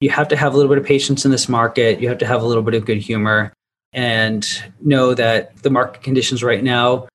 you 0.00 0.10
have 0.10 0.28
to 0.28 0.36
have 0.36 0.54
a 0.54 0.56
little 0.56 0.68
bit 0.68 0.78
of 0.78 0.84
patience 0.84 1.24
in 1.24 1.30
this 1.30 1.48
market. 1.48 2.00
You 2.00 2.08
have 2.08 2.18
to 2.18 2.26
have 2.26 2.42
a 2.42 2.46
little 2.46 2.62
bit 2.62 2.74
of 2.74 2.84
good 2.84 2.98
humor 2.98 3.52
and 3.92 4.46
know 4.80 5.14
that 5.14 5.56
the 5.62 5.70
market 5.70 6.02
conditions 6.02 6.42
right 6.42 6.62
now 6.62 7.08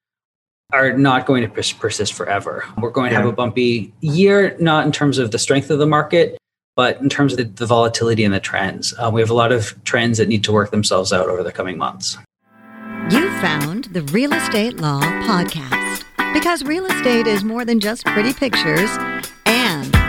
are 0.74 0.94
not 0.94 1.26
going 1.26 1.44
to 1.44 1.50
pers- 1.50 1.74
persist 1.74 2.14
forever. 2.14 2.66
We're 2.78 2.92
going 2.92 3.12
to 3.12 3.16
have 3.16 3.26
a 3.26 3.32
bumpy 3.32 3.94
year, 4.02 4.56
not 4.60 4.86
in 4.86 4.92
terms 4.92 5.18
of 5.18 5.32
the 5.32 5.38
strength 5.38 5.70
of 5.70 5.80
the 5.80 5.86
market, 5.86 6.38
but 6.76 6.98
in 7.02 7.10
terms 7.10 7.34
of 7.34 7.38
the, 7.38 7.44
the 7.44 7.66
volatility 7.66 8.24
and 8.24 8.34
the 8.34 8.40
trends. 8.40 8.94
Uh, 8.98 9.12
we 9.14 9.22
have 9.22 9.30
a 9.30 9.36
lot 9.36 9.52
of 9.52 9.76
trends 9.84 10.18
that 10.18 10.28
need 10.28 10.44
to 10.46 10.52
work 10.52 10.72
themselves 10.72 11.12
out 11.12 11.28
over 11.28 11.44
the 11.44 11.52
coming 11.52 11.78
months. 11.78 12.18
You 13.10 13.30
found 13.42 13.86
the 13.86 14.04
Real 14.14 14.32
Estate 14.34 14.78
Law 14.78 15.02
Podcast 15.02 16.04
because 16.34 16.64
real 16.64 16.86
estate 16.86 17.28
is 17.28 17.44
more 17.44 17.66
than 17.66 17.80
just 17.80 18.06
pretty 18.06 18.34
pictures, 18.34 18.90
and 19.46 19.61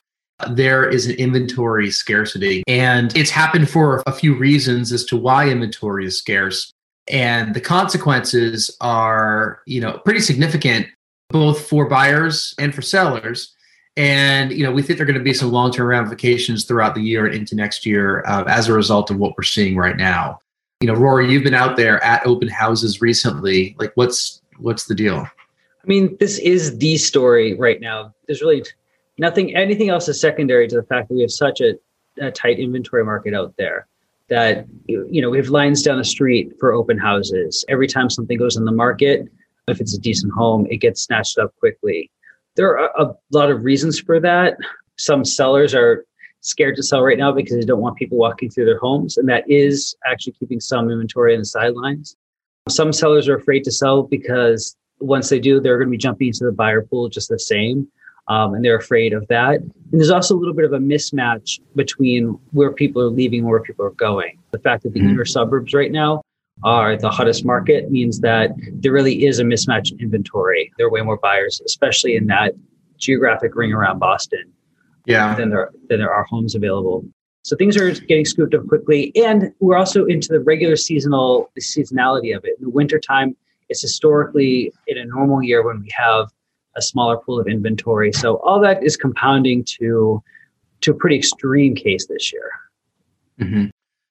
there 0.50 0.88
is 0.88 1.06
an 1.06 1.16
inventory 1.16 1.90
scarcity. 1.90 2.62
And 2.68 3.16
it's 3.16 3.30
happened 3.30 3.68
for 3.68 4.02
a 4.06 4.12
few 4.12 4.36
reasons 4.36 4.92
as 4.92 5.04
to 5.06 5.16
why 5.16 5.48
inventory 5.48 6.06
is 6.06 6.18
scarce. 6.18 6.72
And 7.08 7.54
the 7.54 7.60
consequences 7.60 8.76
are 8.80 9.60
you 9.66 9.80
know 9.80 9.98
pretty 10.04 10.20
significant 10.20 10.86
both 11.30 11.66
for 11.68 11.86
buyers 11.86 12.54
and 12.58 12.74
for 12.74 12.82
sellers 12.82 13.54
and 13.98 14.52
you 14.52 14.62
know, 14.62 14.70
we 14.70 14.80
think 14.80 14.96
there 14.96 15.02
are 15.02 15.10
going 15.10 15.18
to 15.18 15.24
be 15.24 15.34
some 15.34 15.50
long-term 15.50 15.88
ramifications 15.88 16.64
throughout 16.64 16.94
the 16.94 17.02
year 17.02 17.26
and 17.26 17.34
into 17.34 17.56
next 17.56 17.84
year 17.84 18.24
uh, 18.26 18.44
as 18.44 18.68
a 18.68 18.72
result 18.72 19.10
of 19.10 19.18
what 19.18 19.36
we're 19.36 19.42
seeing 19.42 19.76
right 19.76 19.96
now. 19.96 20.38
You 20.80 20.86
know, 20.86 20.94
Rory, 20.94 21.28
you've 21.28 21.42
been 21.42 21.52
out 21.52 21.76
there 21.76 22.02
at 22.04 22.24
open 22.24 22.46
houses 22.46 23.00
recently. 23.00 23.74
Like, 23.76 23.90
what's 23.96 24.40
what's 24.58 24.84
the 24.84 24.94
deal? 24.94 25.16
I 25.16 25.86
mean, 25.86 26.16
this 26.20 26.38
is 26.38 26.78
the 26.78 26.96
story 26.96 27.54
right 27.54 27.80
now. 27.80 28.14
There's 28.26 28.40
really 28.40 28.62
nothing. 29.18 29.56
Anything 29.56 29.88
else 29.88 30.08
is 30.08 30.20
secondary 30.20 30.68
to 30.68 30.76
the 30.76 30.84
fact 30.84 31.08
that 31.08 31.14
we 31.14 31.22
have 31.22 31.32
such 31.32 31.60
a, 31.60 31.74
a 32.20 32.30
tight 32.30 32.60
inventory 32.60 33.04
market 33.04 33.34
out 33.34 33.52
there 33.58 33.88
that 34.28 34.66
you 34.86 35.20
know 35.20 35.30
we 35.30 35.38
have 35.38 35.48
lines 35.48 35.82
down 35.82 35.98
the 35.98 36.04
street 36.04 36.52
for 36.60 36.72
open 36.72 36.98
houses. 36.98 37.64
Every 37.68 37.88
time 37.88 38.10
something 38.10 38.38
goes 38.38 38.56
in 38.56 38.64
the 38.64 38.70
market, 38.70 39.26
if 39.66 39.80
it's 39.80 39.96
a 39.96 40.00
decent 40.00 40.32
home, 40.34 40.68
it 40.70 40.76
gets 40.76 41.02
snatched 41.02 41.36
up 41.38 41.52
quickly 41.58 42.12
there 42.58 42.76
are 42.76 42.90
a 42.98 43.14
lot 43.30 43.50
of 43.50 43.64
reasons 43.64 44.00
for 44.00 44.18
that. 44.18 44.56
Some 44.98 45.24
sellers 45.24 45.74
are 45.74 46.04
scared 46.40 46.74
to 46.76 46.82
sell 46.82 47.02
right 47.02 47.16
now 47.16 47.30
because 47.30 47.54
they 47.56 47.64
don't 47.64 47.80
want 47.80 47.96
people 47.96 48.18
walking 48.18 48.50
through 48.50 48.64
their 48.64 48.80
homes, 48.80 49.16
and 49.16 49.28
that 49.28 49.48
is 49.48 49.96
actually 50.04 50.32
keeping 50.32 50.60
some 50.60 50.90
inventory 50.90 51.34
on 51.34 51.40
the 51.40 51.46
sidelines. 51.46 52.16
Some 52.68 52.92
sellers 52.92 53.28
are 53.28 53.36
afraid 53.36 53.62
to 53.64 53.70
sell 53.70 54.02
because 54.02 54.76
once 54.98 55.28
they 55.28 55.38
do, 55.38 55.60
they're 55.60 55.78
going 55.78 55.86
to 55.86 55.92
be 55.92 55.96
jumping 55.96 56.26
into 56.26 56.44
the 56.44 56.52
buyer 56.52 56.82
pool 56.82 57.08
just 57.08 57.28
the 57.28 57.38
same. 57.38 57.86
Um, 58.26 58.52
and 58.52 58.62
they're 58.62 58.76
afraid 58.76 59.14
of 59.14 59.26
that. 59.28 59.60
And 59.60 59.72
there's 59.90 60.10
also 60.10 60.36
a 60.36 60.38
little 60.38 60.52
bit 60.52 60.66
of 60.66 60.74
a 60.74 60.78
mismatch 60.78 61.60
between 61.76 62.38
where 62.50 62.72
people 62.72 63.00
are 63.00 63.08
leaving 63.08 63.40
and 63.40 63.48
where 63.48 63.62
people 63.62 63.86
are 63.86 63.92
going. 63.92 64.38
The 64.50 64.58
fact 64.58 64.82
that 64.82 64.92
the 64.92 65.00
mm-hmm. 65.00 65.10
inner 65.10 65.24
suburbs 65.24 65.72
right 65.72 65.90
now 65.90 66.20
are 66.64 66.96
the 66.96 67.10
hottest 67.10 67.44
market 67.44 67.90
means 67.90 68.20
that 68.20 68.50
there 68.72 68.92
really 68.92 69.26
is 69.26 69.38
a 69.38 69.44
mismatch 69.44 69.92
in 69.92 70.00
inventory. 70.00 70.72
There 70.76 70.86
are 70.86 70.90
way 70.90 71.02
more 71.02 71.18
buyers, 71.18 71.60
especially 71.64 72.16
in 72.16 72.26
that 72.26 72.54
geographic 72.98 73.54
ring 73.54 73.72
around 73.72 73.98
Boston. 73.98 74.52
Yeah. 75.06 75.34
Than 75.34 75.50
there 75.50 75.70
than 75.88 76.00
there 76.00 76.12
are 76.12 76.24
homes 76.24 76.54
available. 76.54 77.04
So 77.42 77.56
things 77.56 77.76
are 77.78 77.90
getting 77.92 78.26
scooped 78.26 78.54
up 78.54 78.66
quickly. 78.66 79.10
And 79.16 79.54
we're 79.60 79.76
also 79.76 80.04
into 80.04 80.28
the 80.28 80.40
regular 80.40 80.76
seasonal 80.76 81.50
the 81.54 81.62
seasonality 81.62 82.36
of 82.36 82.44
it. 82.44 82.56
In 82.58 82.64
the 82.64 82.70
wintertime, 82.70 83.34
it's 83.70 83.80
historically 83.80 84.72
in 84.86 84.98
a 84.98 85.04
normal 85.06 85.42
year 85.42 85.64
when 85.64 85.80
we 85.80 85.88
have 85.96 86.28
a 86.76 86.82
smaller 86.82 87.16
pool 87.16 87.40
of 87.40 87.46
inventory. 87.46 88.12
So 88.12 88.36
all 88.38 88.60
that 88.60 88.82
is 88.84 88.96
compounding 88.96 89.64
to 89.78 90.22
to 90.82 90.90
a 90.90 90.94
pretty 90.94 91.16
extreme 91.16 91.74
case 91.74 92.06
this 92.06 92.32
year. 92.32 92.50
Mm-hmm. 93.40 93.66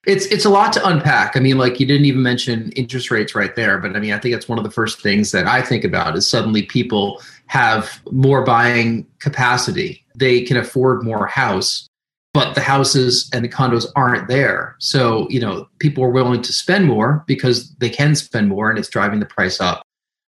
It's 0.07 0.25
it's 0.27 0.45
a 0.45 0.49
lot 0.49 0.71
to 0.73 0.87
unpack. 0.87 1.35
I 1.35 1.41
mean, 1.41 1.57
like 1.57 1.79
you 1.79 1.85
didn't 1.85 2.05
even 2.05 2.23
mention 2.23 2.71
interest 2.71 3.11
rates 3.11 3.35
right 3.35 3.55
there, 3.55 3.77
but 3.77 3.95
I 3.95 3.99
mean, 3.99 4.13
I 4.13 4.19
think 4.19 4.33
it's 4.33 4.47
one 4.47 4.57
of 4.57 4.63
the 4.63 4.71
first 4.71 5.01
things 5.01 5.31
that 5.31 5.45
I 5.45 5.61
think 5.61 5.83
about 5.83 6.15
is 6.15 6.27
suddenly 6.27 6.63
people 6.63 7.21
have 7.47 8.01
more 8.11 8.43
buying 8.43 9.05
capacity. 9.19 10.05
They 10.15 10.41
can 10.41 10.55
afford 10.55 11.03
more 11.03 11.27
house, 11.27 11.87
but 12.33 12.55
the 12.55 12.61
houses 12.61 13.29
and 13.33 13.43
the 13.43 13.49
condos 13.49 13.85
aren't 13.97 14.29
there. 14.29 14.77
So, 14.79 15.27
you 15.29 15.41
know, 15.41 15.67
people 15.79 16.03
are 16.05 16.09
willing 16.09 16.41
to 16.41 16.53
spend 16.53 16.85
more 16.85 17.23
because 17.27 17.69
they 17.75 17.89
can 17.89 18.15
spend 18.15 18.47
more 18.47 18.69
and 18.69 18.79
it's 18.79 18.89
driving 18.89 19.19
the 19.19 19.25
price 19.25 19.59
up. 19.59 19.83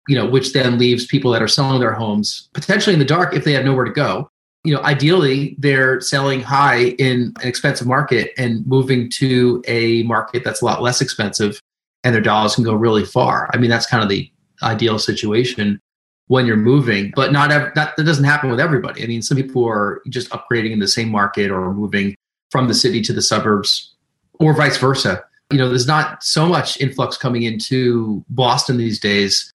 You 0.08 0.16
know, 0.16 0.26
which 0.26 0.54
then 0.54 0.78
leaves 0.78 1.06
people 1.06 1.30
that 1.32 1.42
are 1.42 1.48
selling 1.48 1.80
their 1.80 1.92
homes 1.92 2.48
potentially 2.54 2.94
in 2.94 2.98
the 2.98 3.04
dark 3.04 3.34
if 3.34 3.44
they 3.44 3.52
have 3.52 3.64
nowhere 3.64 3.84
to 3.84 3.92
go 3.92 4.27
you 4.64 4.74
know, 4.74 4.82
ideally 4.82 5.56
they're 5.58 6.00
selling 6.00 6.40
high 6.40 6.88
in 6.98 7.32
an 7.40 7.48
expensive 7.48 7.86
market 7.86 8.32
and 8.36 8.66
moving 8.66 9.08
to 9.10 9.62
a 9.66 10.02
market 10.02 10.44
that's 10.44 10.62
a 10.62 10.64
lot 10.64 10.82
less 10.82 11.00
expensive 11.00 11.60
and 12.04 12.14
their 12.14 12.22
dollars 12.22 12.54
can 12.54 12.64
go 12.64 12.74
really 12.74 13.04
far. 13.04 13.50
I 13.52 13.58
mean, 13.58 13.70
that's 13.70 13.86
kind 13.86 14.02
of 14.02 14.08
the 14.08 14.30
ideal 14.62 14.98
situation 14.98 15.80
when 16.26 16.44
you're 16.44 16.56
moving, 16.56 17.12
but 17.16 17.32
not, 17.32 17.50
ev- 17.50 17.74
not 17.74 17.96
that 17.96 18.04
doesn't 18.04 18.24
happen 18.24 18.50
with 18.50 18.60
everybody. 18.60 19.02
I 19.02 19.06
mean, 19.06 19.22
some 19.22 19.36
people 19.36 19.62
mm-hmm. 19.62 19.78
are 19.78 20.02
just 20.08 20.28
upgrading 20.30 20.72
in 20.72 20.78
the 20.78 20.88
same 20.88 21.08
market 21.08 21.50
or 21.50 21.72
moving 21.72 22.14
from 22.50 22.68
the 22.68 22.74
city 22.74 23.00
to 23.02 23.12
the 23.12 23.22
suburbs 23.22 23.94
or 24.34 24.54
vice 24.54 24.76
versa. 24.76 25.24
You 25.50 25.58
know, 25.58 25.68
there's 25.68 25.86
not 25.86 26.22
so 26.22 26.46
much 26.46 26.80
influx 26.80 27.16
coming 27.16 27.42
into 27.42 28.24
Boston 28.28 28.76
these 28.76 29.00
days 29.00 29.52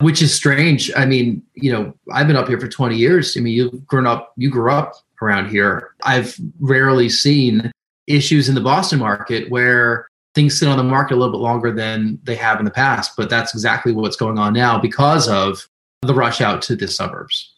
which 0.00 0.22
is 0.22 0.34
strange. 0.34 0.90
I 0.96 1.06
mean, 1.06 1.42
you 1.54 1.72
know, 1.72 1.94
I've 2.12 2.26
been 2.26 2.36
up 2.36 2.48
here 2.48 2.60
for 2.60 2.68
20 2.68 2.96
years. 2.96 3.36
I 3.36 3.40
mean, 3.40 3.54
you've 3.54 3.86
grown 3.86 4.06
up, 4.06 4.32
you 4.36 4.50
grew 4.50 4.70
up 4.70 4.94
around 5.20 5.48
here. 5.48 5.94
I've 6.02 6.38
rarely 6.60 7.08
seen 7.08 7.72
issues 8.06 8.48
in 8.48 8.54
the 8.54 8.60
Boston 8.60 9.00
market 9.00 9.50
where 9.50 10.08
things 10.34 10.58
sit 10.58 10.68
on 10.68 10.76
the 10.76 10.84
market 10.84 11.14
a 11.14 11.18
little 11.18 11.32
bit 11.32 11.42
longer 11.42 11.72
than 11.72 12.18
they 12.22 12.36
have 12.36 12.58
in 12.60 12.64
the 12.64 12.70
past. 12.70 13.12
But 13.16 13.28
that's 13.28 13.52
exactly 13.52 13.92
what's 13.92 14.16
going 14.16 14.38
on 14.38 14.52
now 14.52 14.78
because 14.78 15.28
of 15.28 15.68
the 16.02 16.14
rush 16.14 16.40
out 16.40 16.62
to 16.62 16.76
the 16.76 16.86
suburbs. 16.86 17.54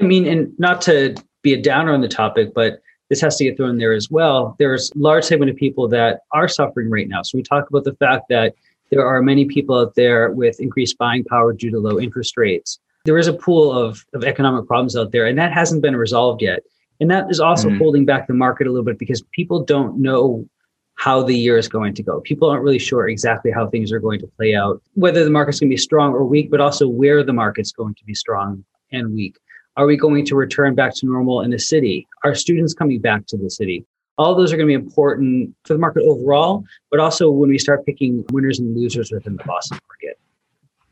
I 0.00 0.04
mean, 0.04 0.26
and 0.26 0.58
not 0.58 0.80
to 0.82 1.14
be 1.42 1.52
a 1.52 1.60
downer 1.60 1.92
on 1.92 2.00
the 2.00 2.08
topic, 2.08 2.54
but 2.54 2.80
this 3.10 3.20
has 3.20 3.36
to 3.36 3.44
get 3.44 3.56
thrown 3.56 3.76
there 3.76 3.92
as 3.92 4.10
well. 4.10 4.56
There's 4.58 4.90
large 4.96 5.24
segment 5.24 5.50
of 5.50 5.56
people 5.56 5.86
that 5.88 6.20
are 6.32 6.48
suffering 6.48 6.90
right 6.90 7.06
now. 7.06 7.22
So 7.22 7.36
we 7.36 7.42
talk 7.42 7.68
about 7.68 7.84
the 7.84 7.94
fact 7.96 8.24
that 8.30 8.54
there 8.90 9.06
are 9.06 9.22
many 9.22 9.44
people 9.44 9.78
out 9.78 9.94
there 9.94 10.30
with 10.30 10.60
increased 10.60 10.98
buying 10.98 11.24
power 11.24 11.52
due 11.52 11.70
to 11.70 11.78
low 11.78 11.98
interest 11.98 12.36
rates. 12.36 12.78
there 13.04 13.18
is 13.18 13.26
a 13.26 13.32
pool 13.34 13.72
of, 13.72 14.04
of 14.14 14.24
economic 14.24 14.66
problems 14.66 14.96
out 14.96 15.12
there, 15.12 15.26
and 15.26 15.38
that 15.38 15.52
hasn't 15.52 15.82
been 15.82 15.96
resolved 15.96 16.40
yet. 16.40 16.60
And 17.00 17.10
that 17.10 17.28
is 17.28 17.40
also 17.40 17.68
mm-hmm. 17.68 17.78
holding 17.78 18.04
back 18.06 18.26
the 18.26 18.34
market 18.34 18.66
a 18.66 18.70
little 18.70 18.84
bit 18.84 18.98
because 18.98 19.22
people 19.32 19.62
don't 19.62 20.00
know 20.00 20.48
how 20.94 21.22
the 21.22 21.36
year 21.36 21.58
is 21.58 21.68
going 21.68 21.94
to 21.94 22.02
go. 22.02 22.20
People 22.20 22.48
aren't 22.48 22.62
really 22.62 22.78
sure 22.78 23.08
exactly 23.08 23.50
how 23.50 23.68
things 23.68 23.92
are 23.92 23.98
going 23.98 24.20
to 24.20 24.26
play 24.38 24.54
out, 24.54 24.80
whether 24.94 25.24
the 25.24 25.30
market's 25.30 25.60
going 25.60 25.68
to 25.68 25.74
be 25.74 25.76
strong 25.76 26.12
or 26.12 26.24
weak, 26.24 26.50
but 26.50 26.60
also 26.60 26.88
where 26.88 27.22
the 27.22 27.32
market's 27.32 27.72
going 27.72 27.94
to 27.96 28.04
be 28.04 28.14
strong 28.14 28.64
and 28.92 29.12
weak. 29.12 29.36
Are 29.76 29.86
we 29.86 29.96
going 29.96 30.24
to 30.26 30.36
return 30.36 30.74
back 30.74 30.94
to 30.96 31.06
normal 31.06 31.40
in 31.40 31.50
the 31.50 31.58
city? 31.58 32.06
Are 32.22 32.34
students 32.34 32.74
coming 32.74 33.00
back 33.00 33.26
to 33.26 33.36
the 33.36 33.50
city? 33.50 33.84
All 34.16 34.34
those 34.34 34.52
are 34.52 34.56
going 34.56 34.68
to 34.68 34.78
be 34.78 34.84
important 34.84 35.54
for 35.64 35.72
the 35.72 35.78
market 35.78 36.04
overall, 36.04 36.64
but 36.90 37.00
also 37.00 37.30
when 37.30 37.50
we 37.50 37.58
start 37.58 37.84
picking 37.84 38.24
winners 38.32 38.58
and 38.58 38.76
losers 38.76 39.10
within 39.10 39.36
the 39.36 39.44
Boston 39.44 39.78
market. 39.88 40.18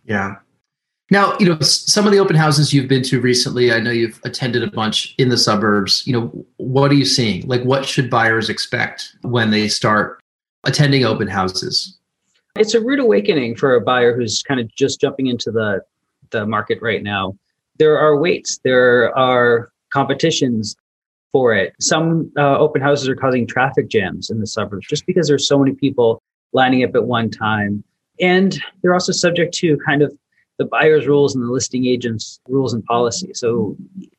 Yeah. 0.05 0.37
Now, 1.11 1.37
you 1.39 1.47
know, 1.47 1.61
some 1.61 2.07
of 2.07 2.13
the 2.13 2.19
open 2.19 2.37
houses 2.37 2.73
you've 2.73 2.89
been 2.89 3.03
to 3.05 3.21
recently, 3.21 3.71
I 3.71 3.81
know 3.81 3.91
you've 3.91 4.19
attended 4.25 4.63
a 4.63 4.71
bunch 4.71 5.15
in 5.19 5.29
the 5.29 5.37
suburbs. 5.37 6.07
You 6.07 6.15
know, 6.15 6.47
what 6.57 6.91
are 6.91 6.95
you 6.95 7.05
seeing? 7.05 7.47
Like, 7.47 7.63
what 7.65 7.85
should 7.87 8.09
buyers 8.09 8.49
expect 8.49 9.15
when 9.21 9.51
they 9.51 9.69
start 9.69 10.23
attending 10.65 11.05
open 11.05 11.29
houses? 11.29 11.99
It's 12.57 12.75
a 12.75 12.81
rude 12.81 12.99
awakening 12.99 13.57
for 13.57 13.75
a 13.75 13.81
buyer 13.81 14.17
who's 14.17 14.43
kind 14.43 14.59
of 14.59 14.75
just 14.75 15.01
jumping 15.01 15.27
into 15.27 15.51
the, 15.51 15.83
the 16.31 16.47
market 16.47 16.79
right 16.81 17.03
now. 17.03 17.37
There 17.79 17.99
are 17.99 18.17
waits, 18.17 18.61
there 18.65 19.17
are 19.17 19.71
competitions 19.91 20.77
for 21.33 21.55
it. 21.55 21.75
Some 21.81 22.31
uh, 22.39 22.59
open 22.59 22.83
houses 22.83 23.09
are 23.09 23.17
causing 23.17 23.47
traffic 23.47 23.89
jams 23.89 24.31
in 24.31 24.39
the 24.39 24.47
suburbs 24.47 24.87
just 24.87 25.07
because 25.07 25.27
there's 25.27 25.49
so 25.49 25.59
many 25.59 25.73
people 25.73 26.23
lining 26.53 26.85
up 26.85 26.95
at 26.95 27.05
one 27.05 27.31
time. 27.31 27.83
And 28.21 28.63
they're 28.83 28.93
also 28.93 29.13
subject 29.13 29.55
to 29.55 29.79
kind 29.85 30.03
of 30.03 30.13
the 30.59 30.67
buyer's 30.67 31.07
rules 31.07 31.35
and 31.35 31.43
the 31.43 31.51
listing 31.51 31.87
agent's 31.87 32.39
rules 32.47 32.75
and 32.75 32.85
policy. 32.85 33.33
So 33.35 33.77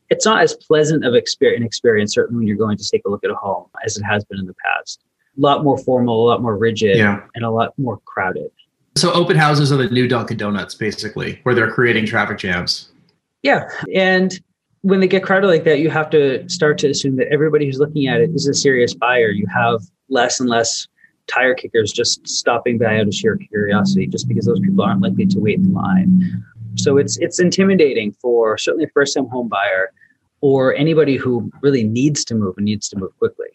it's 0.10 0.25
not 0.25 0.42
as 0.42 0.56
pleasant 0.56 1.06
of 1.06 1.13
an 1.13 1.63
experience, 1.63 2.13
certainly 2.13 2.39
when 2.39 2.48
you're 2.48 2.57
going 2.57 2.77
to 2.77 2.89
take 2.89 3.04
a 3.06 3.10
look 3.10 3.24
at 3.24 3.30
a 3.30 3.36
home 3.36 3.68
as 3.86 3.95
it 3.95 4.04
has 4.04 4.25
been 4.25 4.39
in 4.39 4.48
the 4.48 4.56
past. 4.66 5.04
A 5.38 5.42
lot 5.42 5.63
more 5.63 5.77
formal, 5.77 6.25
a 6.25 6.27
lot 6.27 6.42
more 6.42 6.57
rigid, 6.57 6.98
yeah. 6.98 7.21
and 7.36 7.45
a 7.45 7.50
lot 7.50 7.74
more 7.77 8.00
crowded. 8.06 8.51
So 8.95 9.12
open 9.13 9.38
houses 9.38 9.71
are 9.71 9.77
the 9.77 9.89
new 9.89 10.07
Dunkin' 10.07 10.38
Donuts, 10.38 10.75
basically, 10.75 11.39
where 11.44 11.56
they're 11.56 11.71
creating 11.71 12.06
traffic 12.06 12.38
jams. 12.38 12.89
Yeah. 13.42 13.68
And 13.95 14.39
when 14.83 15.00
they 15.00 15.07
get 15.07 15.24
crowded 15.24 15.47
like 15.47 15.63
that, 15.63 15.80
you 15.80 15.89
have 15.89 16.09
to 16.09 16.47
start 16.50 16.77
to 16.80 16.89
assume 16.89 17.15
that 17.15 17.27
everybody 17.31 17.65
who's 17.65 17.80
looking 17.80 18.07
at 18.07 18.19
it 18.19 18.30
is 18.31 18.47
a 18.47 18.53
serious 18.53 18.94
buyer. 18.94 19.30
You 19.30 19.47
have 19.47 19.81
less 20.09 20.39
and 20.39 20.50
less 20.50 20.88
tire 21.27 21.56
kickers 21.56 21.91
just 21.94 22.27
stopping 22.27 22.77
by 22.77 23.00
out 23.00 23.07
of 23.07 23.13
sheer 23.13 23.38
curiosity, 23.38 24.07
just 24.07 24.27
because 24.27 24.45
those 24.45 24.59
people 24.59 24.83
aren't 24.83 25.01
likely 25.01 25.25
to 25.25 25.39
wait 25.39 25.57
in 25.57 25.74
line. 25.74 26.44
So 26.75 26.97
it's 26.97 27.18
it's 27.18 27.39
intimidating 27.39 28.12
for 28.21 28.57
certainly 28.57 28.83
a 28.83 28.89
first 28.94 29.15
time 29.15 29.27
home 29.27 29.47
buyer 29.47 29.94
or 30.41 30.75
anybody 30.75 31.15
who 31.15 31.50
really 31.62 31.85
needs 31.85 32.25
to 32.25 32.35
move 32.35 32.56
and 32.57 32.65
needs 32.65 32.89
to 32.89 32.97
move 32.97 33.18
quickly. 33.18 33.47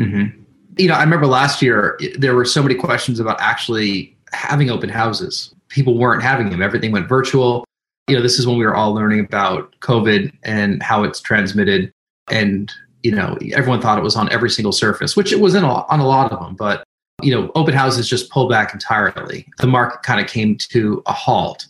Mm-hmm. 0.00 0.42
You 0.78 0.88
know, 0.88 0.94
I 0.94 1.02
remember 1.02 1.26
last 1.26 1.60
year 1.60 1.98
there 2.18 2.34
were 2.34 2.46
so 2.46 2.62
many 2.62 2.74
questions 2.74 3.20
about 3.20 3.38
actually 3.40 4.16
having 4.32 4.70
open 4.70 4.88
houses. 4.88 5.54
People 5.68 5.98
weren't 5.98 6.22
having 6.22 6.48
them. 6.48 6.62
Everything 6.62 6.92
went 6.92 7.08
virtual. 7.08 7.66
You 8.08 8.16
know, 8.16 8.22
this 8.22 8.38
is 8.38 8.46
when 8.46 8.58
we 8.58 8.64
were 8.64 8.74
all 8.74 8.94
learning 8.94 9.20
about 9.20 9.74
COVID 9.80 10.32
and 10.44 10.82
how 10.82 11.02
it's 11.02 11.20
transmitted. 11.20 11.92
And 12.30 12.72
you 13.02 13.12
know, 13.12 13.36
everyone 13.52 13.80
thought 13.80 13.98
it 13.98 14.04
was 14.04 14.16
on 14.16 14.32
every 14.32 14.50
single 14.50 14.72
surface, 14.72 15.16
which 15.16 15.32
it 15.32 15.40
was 15.40 15.54
in 15.54 15.62
a, 15.62 15.68
on 15.68 16.00
a 16.00 16.06
lot 16.06 16.32
of 16.32 16.40
them. 16.40 16.56
But 16.56 16.82
you 17.22 17.34
know, 17.34 17.50
open 17.54 17.74
houses 17.74 18.08
just 18.08 18.30
pulled 18.30 18.50
back 18.50 18.74
entirely. 18.74 19.46
The 19.58 19.66
market 19.66 20.02
kind 20.02 20.20
of 20.20 20.26
came 20.26 20.56
to 20.56 21.02
a 21.06 21.12
halt. 21.12 21.66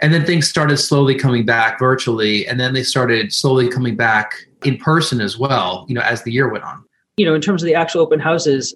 And 0.00 0.12
then 0.12 0.26
things 0.26 0.48
started 0.48 0.78
slowly 0.78 1.14
coming 1.14 1.46
back 1.46 1.78
virtually, 1.78 2.46
and 2.48 2.58
then 2.58 2.74
they 2.74 2.82
started 2.82 3.32
slowly 3.32 3.68
coming 3.68 3.94
back 3.94 4.34
in 4.64 4.76
person 4.76 5.20
as 5.20 5.38
well, 5.38 5.86
you 5.88 5.94
know, 5.94 6.00
as 6.00 6.24
the 6.24 6.32
year 6.32 6.50
went 6.50 6.64
on. 6.64 6.84
You 7.16 7.26
know, 7.26 7.34
in 7.34 7.40
terms 7.40 7.62
of 7.62 7.66
the 7.66 7.76
actual 7.76 8.00
open 8.00 8.18
houses, 8.18 8.74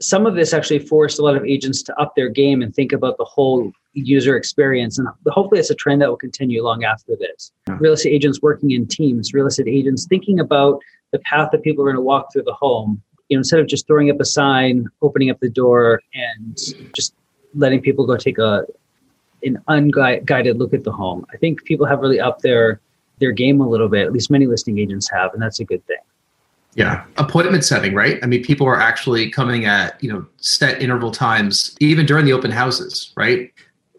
some 0.00 0.24
of 0.24 0.34
this 0.34 0.54
actually 0.54 0.78
forced 0.78 1.18
a 1.18 1.22
lot 1.22 1.36
of 1.36 1.44
agents 1.44 1.82
to 1.82 1.96
up 2.00 2.14
their 2.16 2.30
game 2.30 2.62
and 2.62 2.74
think 2.74 2.92
about 2.92 3.18
the 3.18 3.24
whole 3.24 3.70
user 3.94 4.36
experience. 4.36 4.98
And 4.98 5.08
hopefully, 5.28 5.60
it's 5.60 5.70
a 5.70 5.74
trend 5.74 6.02
that 6.02 6.08
will 6.08 6.16
continue 6.16 6.62
long 6.62 6.84
after 6.84 7.14
this. 7.18 7.52
Real 7.78 7.92
estate 7.92 8.10
agents 8.10 8.40
working 8.42 8.70
in 8.70 8.86
teams, 8.86 9.32
real 9.32 9.46
estate 9.46 9.68
agents 9.68 10.06
thinking 10.06 10.40
about 10.40 10.80
the 11.12 11.18
path 11.20 11.50
that 11.52 11.62
people 11.62 11.82
are 11.82 11.86
going 11.86 11.96
to 11.96 12.02
walk 12.02 12.32
through 12.32 12.44
the 12.44 12.54
home. 12.54 13.02
You 13.28 13.36
know, 13.36 13.40
instead 13.40 13.60
of 13.60 13.66
just 13.66 13.86
throwing 13.86 14.10
up 14.10 14.20
a 14.20 14.24
sign, 14.24 14.86
opening 15.00 15.30
up 15.30 15.40
the 15.40 15.48
door, 15.48 16.00
and 16.14 16.58
just 16.94 17.14
letting 17.54 17.80
people 17.80 18.06
go 18.06 18.16
take 18.16 18.38
a 18.38 18.64
an 19.44 19.58
unguided 19.68 20.58
look 20.58 20.72
at 20.72 20.84
the 20.84 20.92
home. 20.92 21.26
I 21.32 21.36
think 21.36 21.64
people 21.64 21.86
have 21.86 22.00
really 22.00 22.20
upped 22.20 22.42
their 22.42 22.80
their 23.18 23.32
game 23.32 23.60
a 23.60 23.68
little 23.68 23.88
bit. 23.88 24.06
At 24.06 24.12
least 24.12 24.30
many 24.30 24.46
listing 24.46 24.78
agents 24.78 25.10
have, 25.10 25.32
and 25.32 25.42
that's 25.42 25.60
a 25.60 25.64
good 25.64 25.84
thing. 25.86 25.98
Yeah, 26.74 27.04
appointment 27.18 27.64
setting, 27.64 27.94
right? 27.94 28.18
I 28.22 28.26
mean, 28.26 28.42
people 28.42 28.66
are 28.66 28.80
actually 28.80 29.30
coming 29.30 29.66
at 29.66 30.02
you 30.02 30.12
know 30.12 30.26
set 30.38 30.80
interval 30.80 31.10
times, 31.10 31.76
even 31.80 32.06
during 32.06 32.24
the 32.24 32.32
open 32.32 32.50
houses, 32.50 33.12
right? 33.16 33.52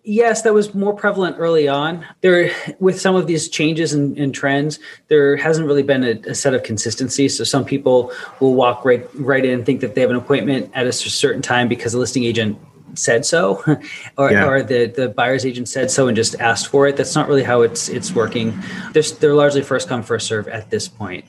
Yes, 0.05 0.41
that 0.41 0.53
was 0.53 0.75
more 0.75 0.93
prevalent 0.93 1.37
early 1.39 1.69
on. 1.69 2.05
There, 2.19 2.51
with 2.79 2.99
some 2.99 3.15
of 3.15 3.25
these 3.25 3.47
changes 3.47 3.93
and, 3.93 4.35
trends, 4.35 4.77
there 5.07 5.37
hasn't 5.37 5.65
really 5.65 5.83
been 5.83 6.03
a, 6.03 6.19
a, 6.29 6.35
set 6.35 6.53
of 6.53 6.63
consistency. 6.63 7.29
So 7.29 7.45
some 7.45 7.63
people 7.63 8.11
will 8.41 8.53
walk 8.53 8.83
right 8.83 9.07
right 9.15 9.45
in 9.45 9.53
and 9.53 9.65
think 9.65 9.79
that 9.79 9.95
they 9.95 10.01
have 10.01 10.09
an 10.09 10.17
appointment 10.17 10.69
at 10.73 10.85
a 10.87 10.91
certain 10.91 11.41
time 11.41 11.69
because 11.69 11.93
the 11.93 11.99
listing 11.99 12.25
agent 12.25 12.57
said 12.95 13.25
so, 13.25 13.63
or, 14.17 14.29
yeah. 14.29 14.45
or 14.45 14.61
the 14.61 14.87
the 14.87 15.07
buyer's 15.07 15.45
agent 15.45 15.69
said 15.69 15.89
so 15.89 16.09
and 16.09 16.17
just 16.17 16.35
asked 16.41 16.67
for 16.67 16.85
it. 16.85 16.97
That's 16.97 17.15
not 17.15 17.29
really 17.29 17.43
how 17.43 17.61
it's 17.61 17.87
it's 17.87 18.13
working. 18.13 18.53
They're, 18.91 19.03
they're 19.03 19.35
largely 19.35 19.61
first 19.61 19.87
come 19.87 20.03
first 20.03 20.27
serve 20.27 20.49
at 20.49 20.69
this 20.69 20.89
point. 20.89 21.23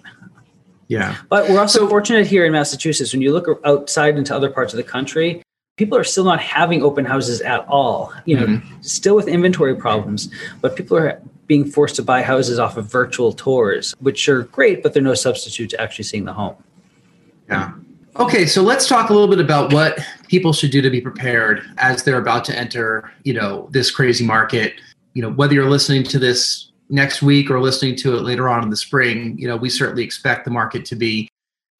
Yeah, 0.88 1.16
but 1.28 1.48
we're 1.48 1.60
also 1.60 1.80
so, 1.80 1.88
fortunate 1.88 2.26
here 2.26 2.44
in 2.44 2.50
Massachusetts. 2.50 3.12
When 3.12 3.22
you 3.22 3.32
look 3.32 3.46
outside 3.64 4.18
into 4.18 4.34
other 4.34 4.50
parts 4.50 4.72
of 4.72 4.78
the 4.78 4.82
country, 4.82 5.43
people 5.76 5.98
are 5.98 6.04
still 6.04 6.24
not 6.24 6.40
having 6.40 6.82
open 6.82 7.04
houses 7.04 7.40
at 7.40 7.66
all. 7.68 8.12
You 8.24 8.36
know, 8.36 8.46
mm-hmm. 8.46 8.82
still 8.82 9.16
with 9.16 9.28
inventory 9.28 9.74
problems, 9.74 10.28
but 10.60 10.76
people 10.76 10.96
are 10.96 11.20
being 11.46 11.64
forced 11.64 11.96
to 11.96 12.02
buy 12.02 12.22
houses 12.22 12.58
off 12.58 12.76
of 12.76 12.86
virtual 12.86 13.32
tours, 13.32 13.94
which 14.00 14.28
are 14.28 14.44
great, 14.44 14.82
but 14.82 14.94
they're 14.94 15.02
no 15.02 15.14
substitute 15.14 15.70
to 15.70 15.80
actually 15.80 16.04
seeing 16.04 16.24
the 16.24 16.32
home. 16.32 16.56
Yeah. 17.48 17.72
Okay, 18.16 18.46
so 18.46 18.62
let's 18.62 18.86
talk 18.86 19.10
a 19.10 19.12
little 19.12 19.28
bit 19.28 19.40
about 19.40 19.72
what 19.72 19.98
people 20.28 20.52
should 20.52 20.70
do 20.70 20.80
to 20.80 20.88
be 20.88 21.00
prepared 21.00 21.62
as 21.78 22.04
they're 22.04 22.18
about 22.18 22.44
to 22.44 22.56
enter, 22.56 23.10
you 23.24 23.34
know, 23.34 23.68
this 23.72 23.90
crazy 23.90 24.24
market. 24.24 24.74
You 25.14 25.22
know, 25.22 25.30
whether 25.30 25.54
you're 25.54 25.68
listening 25.68 26.04
to 26.04 26.18
this 26.18 26.70
next 26.88 27.22
week 27.22 27.50
or 27.50 27.60
listening 27.60 27.96
to 27.96 28.16
it 28.16 28.22
later 28.22 28.48
on 28.48 28.62
in 28.62 28.70
the 28.70 28.76
spring, 28.76 29.36
you 29.36 29.48
know, 29.48 29.56
we 29.56 29.68
certainly 29.68 30.04
expect 30.04 30.44
the 30.44 30.50
market 30.50 30.84
to 30.86 30.96
be 30.96 31.28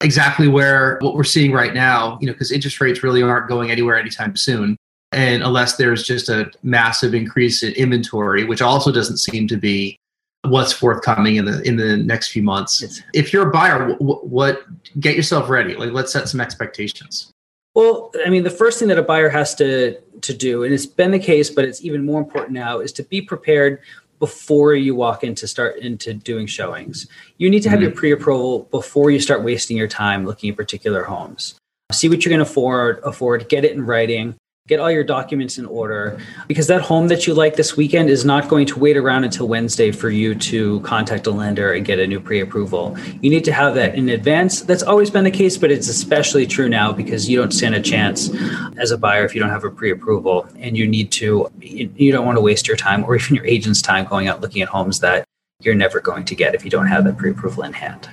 exactly 0.05 0.47
where 0.47 0.97
what 1.01 1.15
we're 1.15 1.23
seeing 1.23 1.51
right 1.51 1.73
now, 1.73 2.17
you 2.21 2.27
know, 2.27 2.33
because 2.33 2.51
interest 2.51 2.79
rates 2.79 3.03
really 3.03 3.21
aren't 3.21 3.49
going 3.49 3.71
anywhere 3.71 3.97
anytime 3.97 4.35
soon. 4.35 4.77
And 5.11 5.43
unless 5.43 5.75
there's 5.77 6.03
just 6.03 6.29
a 6.29 6.51
massive 6.63 7.13
increase 7.13 7.63
in 7.63 7.73
inventory, 7.73 8.43
which 8.45 8.61
also 8.61 8.91
doesn't 8.91 9.17
seem 9.17 9.47
to 9.47 9.57
be 9.57 9.97
what's 10.43 10.71
forthcoming 10.71 11.37
in 11.37 11.45
the 11.45 11.61
in 11.63 11.75
the 11.75 11.97
next 11.97 12.29
few 12.29 12.43
months. 12.43 13.01
If 13.13 13.33
you're 13.33 13.49
a 13.49 13.51
buyer, 13.51 13.95
what, 13.95 14.27
what 14.27 14.63
get 14.99 15.15
yourself 15.15 15.49
ready? 15.49 15.75
Like, 15.75 15.91
let's 15.91 16.11
set 16.11 16.29
some 16.29 16.39
expectations. 16.39 17.31
Well, 17.73 18.11
I 18.25 18.29
mean, 18.29 18.43
the 18.43 18.49
first 18.49 18.79
thing 18.79 18.87
that 18.89 18.97
a 18.97 19.03
buyer 19.03 19.29
has 19.29 19.55
to 19.55 19.99
to 20.21 20.33
do, 20.33 20.63
and 20.63 20.73
it's 20.73 20.85
been 20.85 21.11
the 21.11 21.19
case, 21.19 21.49
but 21.49 21.65
it's 21.65 21.83
even 21.83 22.05
more 22.05 22.19
important 22.19 22.51
now, 22.51 22.79
is 22.79 22.91
to 22.93 23.03
be 23.03 23.21
prepared 23.21 23.81
before 24.19 24.73
you 24.73 24.95
walk 24.95 25.23
into 25.23 25.47
start 25.47 25.77
into 25.79 26.13
doing 26.13 26.47
showings. 26.47 27.07
You 27.37 27.49
need 27.49 27.61
to 27.63 27.69
have 27.69 27.77
mm-hmm. 27.77 27.83
your 27.83 27.95
pre-approval 27.95 28.67
before 28.71 29.11
you 29.11 29.19
start 29.19 29.43
wasting 29.43 29.77
your 29.77 29.87
time 29.87 30.25
looking 30.25 30.49
at 30.49 30.55
particular 30.55 31.03
homes. 31.03 31.55
See 31.91 32.09
what 32.09 32.25
you're 32.25 32.31
going 32.31 32.43
to 32.43 32.49
afford, 32.49 32.99
afford, 33.03 33.47
get 33.49 33.63
it 33.63 33.73
in 33.73 33.85
writing, 33.85 34.35
get 34.67 34.79
all 34.79 34.89
your 34.89 35.03
documents 35.03 35.59
in 35.59 35.65
order 35.67 36.17
because 36.47 36.65
that 36.65 36.81
home 36.81 37.07
that 37.07 37.27
you 37.27 37.35
like 37.35 37.55
this 37.55 37.77
weekend 37.77 38.09
is 38.09 38.25
not 38.25 38.47
going 38.47 38.65
to 38.65 38.79
wait 38.79 38.97
around 38.97 39.23
until 39.23 39.47
Wednesday 39.47 39.91
for 39.91 40.09
you 40.09 40.33
to 40.33 40.79
contact 40.79 41.27
a 41.27 41.29
lender 41.29 41.73
and 41.73 41.85
get 41.85 41.99
a 41.99 42.07
new 42.07 42.19
pre-approval. 42.19 42.97
You 43.21 43.29
need 43.29 43.45
to 43.45 43.53
have 43.53 43.75
that 43.75 43.93
in 43.93 44.09
advance. 44.09 44.61
That's 44.61 44.81
always 44.81 45.11
been 45.11 45.23
the 45.23 45.29
case, 45.29 45.55
but 45.55 45.69
it's 45.69 45.87
especially 45.87 46.47
true 46.47 46.67
now 46.67 46.91
because 46.91 47.29
you 47.29 47.37
don't 47.37 47.51
stand 47.51 47.75
a 47.75 47.79
chance 47.79 48.31
as 48.77 48.89
a 48.89 48.97
buyer 48.97 49.23
if 49.23 49.35
you 49.35 49.39
don't 49.39 49.51
have 49.51 49.63
a 49.63 49.69
pre-approval 49.69 50.47
and 50.57 50.75
you 50.75 50.87
need 50.87 51.11
to 51.11 51.47
you 51.61 52.11
don't 52.11 52.25
want 52.25 52.35
to 52.35 52.41
waste 52.41 52.67
your 52.67 52.75
time 52.75 53.03
or 53.03 53.15
even 53.15 53.35
your 53.35 53.45
agent's 53.45 53.83
time 53.83 54.03
going 54.05 54.27
out 54.27 54.41
looking 54.41 54.63
at 54.63 54.67
homes 54.67 54.99
that 54.99 55.25
you're 55.61 55.75
never 55.75 55.99
going 55.99 56.25
to 56.25 56.33
get 56.33 56.55
if 56.55 56.65
you 56.65 56.71
don't 56.71 56.87
have 56.87 57.03
that 57.03 57.17
pre-approval 57.17 57.61
in 57.61 57.71
hand 57.71 58.09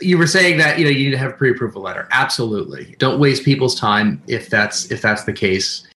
you 0.00 0.18
were 0.18 0.26
saying 0.26 0.56
that 0.58 0.78
you 0.78 0.84
know 0.84 0.90
you 0.90 1.06
need 1.06 1.10
to 1.10 1.18
have 1.18 1.32
a 1.32 1.36
pre-approval 1.36 1.82
letter 1.82 2.06
absolutely 2.10 2.94
don't 2.98 3.18
waste 3.18 3.44
people's 3.44 3.78
time 3.78 4.22
if 4.28 4.48
that's 4.48 4.90
if 4.90 5.02
that's 5.02 5.24
the 5.24 5.32
case 5.32 5.86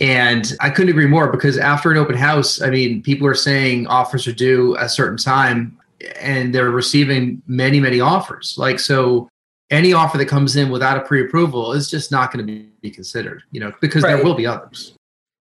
and 0.00 0.56
I 0.60 0.70
couldn't 0.70 0.90
agree 0.90 1.06
more 1.06 1.30
because 1.30 1.56
after 1.58 1.90
an 1.90 1.98
open 1.98 2.16
house, 2.16 2.60
I 2.60 2.70
mean, 2.70 3.02
people 3.02 3.26
are 3.26 3.34
saying 3.34 3.86
offers 3.86 4.26
are 4.26 4.32
due 4.32 4.76
a 4.78 4.88
certain 4.88 5.16
time 5.16 5.78
and 6.20 6.54
they're 6.54 6.70
receiving 6.70 7.42
many, 7.46 7.80
many 7.80 8.00
offers. 8.00 8.56
Like, 8.58 8.80
so 8.80 9.28
any 9.70 9.92
offer 9.92 10.18
that 10.18 10.26
comes 10.26 10.56
in 10.56 10.70
without 10.70 10.96
a 10.96 11.00
pre 11.00 11.24
approval 11.24 11.72
is 11.72 11.88
just 11.88 12.10
not 12.10 12.32
going 12.32 12.46
to 12.46 12.66
be 12.80 12.90
considered, 12.90 13.42
you 13.52 13.60
know, 13.60 13.72
because 13.80 14.02
right. 14.02 14.14
there 14.14 14.24
will 14.24 14.34
be 14.34 14.46
others. 14.46 14.94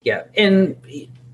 Yeah. 0.01 0.24
And 0.36 0.77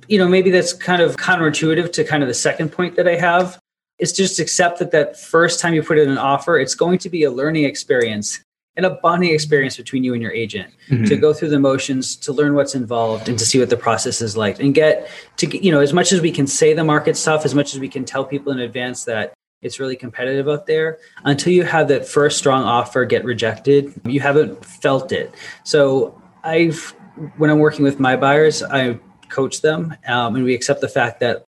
you 0.08 0.18
know, 0.18 0.28
maybe 0.28 0.50
that's 0.50 0.74
kind 0.74 1.02
of 1.02 1.16
counterintuitive 1.18 1.92
to 1.94 2.04
kind 2.04 2.24
of 2.24 2.28
the 2.28 2.34
second 2.34 2.72
point 2.72 2.96
that 2.96 3.08
I 3.08 3.16
have 3.16 3.60
is 4.00 4.12
just 4.12 4.40
accept 4.40 4.80
that 4.80 4.92
that 4.92 5.18
first 5.18 5.60
time 5.60 5.74
you 5.74 5.84
put 5.84 5.98
in 5.98 6.10
an 6.10 6.18
offer, 6.18 6.58
it's 6.58 6.76
going 6.76 6.98
to 7.00 7.10
be 7.10 7.24
a 7.24 7.32
learning 7.32 7.64
experience 7.64 8.42
and 8.76 8.86
a 8.86 8.90
bonding 8.90 9.34
experience 9.34 9.78
between 9.78 10.04
you 10.04 10.14
and 10.14 10.22
your 10.22 10.32
agent 10.32 10.74
mm-hmm. 10.90 11.04
to 11.06 11.16
go 11.16 11.34
through 11.34 11.50
the 11.50 11.60
motions, 11.60 12.16
to 12.16 12.34
learn 12.34 12.56
what's 12.56 12.76
involved, 12.76 13.30
and 13.30 13.38
to 13.38 13.46
see 13.46 13.60
what 13.60 13.70
the 13.70 13.78
process 13.78 14.22
is 14.22 14.36
like, 14.36 14.60
and 14.60 14.74
get 14.74 15.10
to 15.38 15.64
you 15.64 15.72
know 15.72 15.80
as 15.80 15.94
much 15.94 16.12
as 16.12 16.22
we 16.22 16.32
can 16.32 16.48
say 16.48 16.74
the 16.74 16.84
market 16.84 17.16
stuff, 17.18 17.46
as 17.46 17.54
much 17.54 17.74
as 17.74 17.80
we 17.80 17.90
can 17.90 18.04
tell 18.06 18.26
people 18.26 18.52
in 18.52 18.60
advance 18.60 19.04
that 19.06 19.34
it's 19.62 19.80
really 19.80 19.96
competitive 19.96 20.50
out 20.50 20.68
there. 20.68 21.00
Until 21.24 21.54
you 21.54 21.64
have 21.64 21.88
that 21.88 22.08
first 22.08 22.38
strong 22.38 22.64
offer 22.64 23.06
get 23.06 23.24
rejected, 23.24 23.94
you 24.06 24.20
haven't 24.20 24.64
felt 24.66 25.12
it. 25.12 25.34
So 25.64 26.22
I've 26.44 26.96
when 27.38 27.50
I'm 27.50 27.60
working 27.60 27.84
with 27.84 28.00
my 28.00 28.16
buyers, 28.16 28.64
I 28.64 29.00
coach 29.30 29.62
them, 29.62 29.96
um, 30.08 30.36
and 30.36 30.44
we 30.44 30.54
accept 30.54 30.82
the 30.82 30.90
fact 30.90 31.20
that 31.20 31.46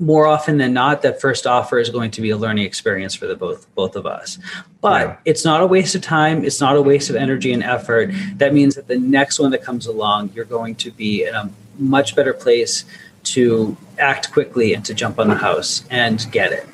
more 0.00 0.26
often 0.26 0.58
than 0.58 0.72
not 0.72 1.02
that 1.02 1.20
first 1.20 1.46
offer 1.46 1.78
is 1.78 1.88
going 1.88 2.10
to 2.10 2.20
be 2.20 2.30
a 2.30 2.36
learning 2.36 2.64
experience 2.64 3.14
for 3.14 3.26
the 3.26 3.36
both 3.36 3.72
both 3.74 3.94
of 3.94 4.06
us 4.06 4.38
but 4.80 5.06
yeah. 5.06 5.16
it's 5.24 5.44
not 5.44 5.60
a 5.60 5.66
waste 5.66 5.94
of 5.94 6.02
time 6.02 6.44
it's 6.44 6.60
not 6.60 6.76
a 6.76 6.82
waste 6.82 7.10
of 7.10 7.16
energy 7.16 7.52
and 7.52 7.62
effort 7.62 8.10
that 8.36 8.52
means 8.52 8.74
that 8.74 8.88
the 8.88 8.98
next 8.98 9.38
one 9.38 9.50
that 9.50 9.62
comes 9.62 9.86
along 9.86 10.30
you're 10.34 10.44
going 10.44 10.74
to 10.74 10.90
be 10.90 11.24
in 11.24 11.34
a 11.34 11.50
much 11.78 12.16
better 12.16 12.32
place 12.32 12.84
to 13.22 13.76
act 13.98 14.32
quickly 14.32 14.74
and 14.74 14.84
to 14.84 14.92
jump 14.92 15.18
on 15.18 15.28
the 15.28 15.34
house 15.34 15.84
and 15.90 16.26
get 16.32 16.52
it 16.52 16.66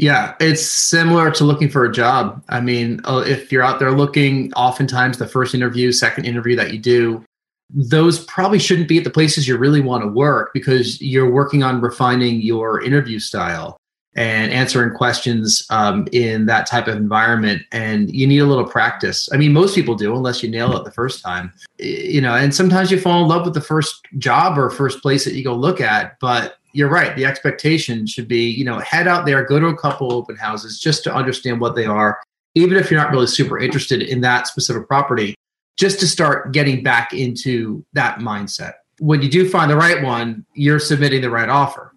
yeah, 0.00 0.36
it's 0.38 0.64
similar 0.64 1.28
to 1.32 1.42
looking 1.42 1.68
for 1.68 1.84
a 1.84 1.92
job. 1.92 2.40
I 2.48 2.60
mean, 2.60 3.00
uh, 3.04 3.24
if 3.26 3.50
you're 3.50 3.64
out 3.64 3.80
there 3.80 3.90
looking, 3.90 4.52
oftentimes 4.52 5.18
the 5.18 5.26
first 5.26 5.56
interview, 5.56 5.90
second 5.90 6.24
interview 6.24 6.54
that 6.54 6.72
you 6.72 6.78
do, 6.78 7.24
those 7.70 8.24
probably 8.24 8.58
shouldn't 8.58 8.88
be 8.88 8.98
at 8.98 9.04
the 9.04 9.10
places 9.10 9.46
you 9.46 9.56
really 9.56 9.80
want 9.80 10.02
to 10.02 10.08
work 10.08 10.50
because 10.54 11.00
you're 11.00 11.30
working 11.30 11.62
on 11.62 11.80
refining 11.80 12.40
your 12.40 12.82
interview 12.82 13.18
style 13.18 13.76
and 14.16 14.52
answering 14.52 14.96
questions 14.96 15.66
um, 15.70 16.08
in 16.12 16.46
that 16.46 16.66
type 16.66 16.88
of 16.88 16.96
environment. 16.96 17.62
And 17.70 18.10
you 18.12 18.26
need 18.26 18.38
a 18.38 18.46
little 18.46 18.66
practice. 18.66 19.28
I 19.32 19.36
mean 19.36 19.52
most 19.52 19.74
people 19.74 19.94
do 19.94 20.16
unless 20.16 20.42
you 20.42 20.50
nail 20.50 20.76
it 20.76 20.84
the 20.84 20.90
first 20.90 21.22
time. 21.22 21.52
You 21.78 22.20
know 22.20 22.34
and 22.34 22.54
sometimes 22.54 22.90
you 22.90 22.98
fall 22.98 23.22
in 23.22 23.28
love 23.28 23.44
with 23.44 23.54
the 23.54 23.60
first 23.60 24.06
job 24.16 24.58
or 24.58 24.70
first 24.70 25.02
place 25.02 25.24
that 25.24 25.34
you 25.34 25.44
go 25.44 25.54
look 25.54 25.80
at. 25.80 26.18
But 26.20 26.56
you're 26.72 26.88
right 26.88 27.16
the 27.16 27.24
expectation 27.24 28.06
should 28.06 28.28
be 28.28 28.48
you 28.50 28.64
know 28.64 28.78
head 28.80 29.08
out 29.08 29.24
there 29.24 29.42
go 29.42 29.58
to 29.58 29.66
a 29.66 29.76
couple 29.76 30.12
open 30.12 30.36
houses 30.36 30.78
just 30.78 31.02
to 31.02 31.14
understand 31.14 31.60
what 31.60 31.74
they 31.74 31.86
are 31.86 32.20
even 32.54 32.76
if 32.76 32.90
you're 32.90 33.00
not 33.00 33.10
really 33.10 33.26
super 33.26 33.58
interested 33.58 34.02
in 34.02 34.20
that 34.20 34.46
specific 34.46 34.86
property 34.86 35.34
just 35.78 36.00
to 36.00 36.08
start 36.08 36.52
getting 36.52 36.82
back 36.82 37.12
into 37.12 37.84
that 37.94 38.18
mindset. 38.18 38.74
When 38.98 39.22
you 39.22 39.30
do 39.30 39.48
find 39.48 39.70
the 39.70 39.76
right 39.76 40.02
one, 40.02 40.44
you're 40.54 40.80
submitting 40.80 41.22
the 41.22 41.30
right 41.30 41.48
offer. 41.48 41.94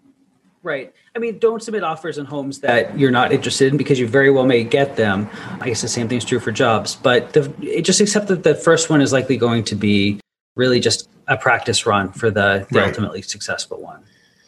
Right. 0.64 0.94
I 1.16 1.20
mean, 1.20 1.40
don't 1.40 1.62
submit 1.62 1.84
offers 1.84 2.20
in 2.20 2.26
homes 2.26 2.60
that 2.60 2.98
you're 2.98 3.12
not 3.12 3.34
interested 3.34 3.72
in 3.72 3.78
because 3.78 4.00
you 4.00 4.08
very 4.08 4.30
well 4.30 4.46
may 4.46 4.64
get 4.64 4.96
them. 4.96 5.28
I 5.60 5.68
guess 5.68 5.82
the 5.82 5.88
same 5.88 6.08
thing's 6.08 6.24
true 6.24 6.40
for 6.40 6.52
jobs, 6.52 6.96
but 6.96 7.34
the, 7.34 7.82
just 7.82 8.00
accept 8.00 8.28
that 8.28 8.44
the 8.44 8.54
first 8.54 8.90
one 8.90 9.02
is 9.02 9.12
likely 9.12 9.36
going 9.36 9.64
to 9.66 9.76
be 9.76 10.22
really 10.56 10.80
just 10.80 11.10
a 11.28 11.36
practice 11.36 11.88
run 11.88 12.12
for 12.12 12.30
the, 12.30 12.68
the 12.70 12.80
right. 12.80 12.90
ultimately 12.90 13.24
successful 13.24 13.82
one. 13.82 14.04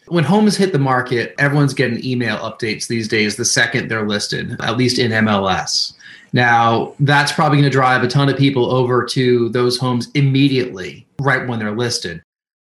When 0.07 0.23
homes 0.23 0.55
hit 0.55 0.71
the 0.71 0.79
market, 0.79 1.33
everyone's 1.39 1.73
getting 1.73 2.05
email 2.05 2.37
updates 2.37 2.87
these 2.87 3.07
days 3.07 3.35
the 3.35 3.45
second 3.45 3.89
they're 3.89 4.07
listed, 4.07 4.55
at 4.61 4.77
least 4.77 4.99
in 4.99 5.11
MLS. 5.11 5.93
Now, 6.33 6.95
that's 6.99 7.31
probably 7.31 7.59
going 7.59 7.69
to 7.69 7.75
drive 7.75 8.03
a 8.03 8.07
ton 8.07 8.27
of 8.27 8.37
people 8.37 8.71
over 8.71 9.05
to 9.05 9.49
those 9.49 9.77
homes 9.77 10.09
immediately, 10.15 11.07
right 11.21 11.47
when 11.47 11.59
they're 11.59 11.75
listed. 11.75 12.23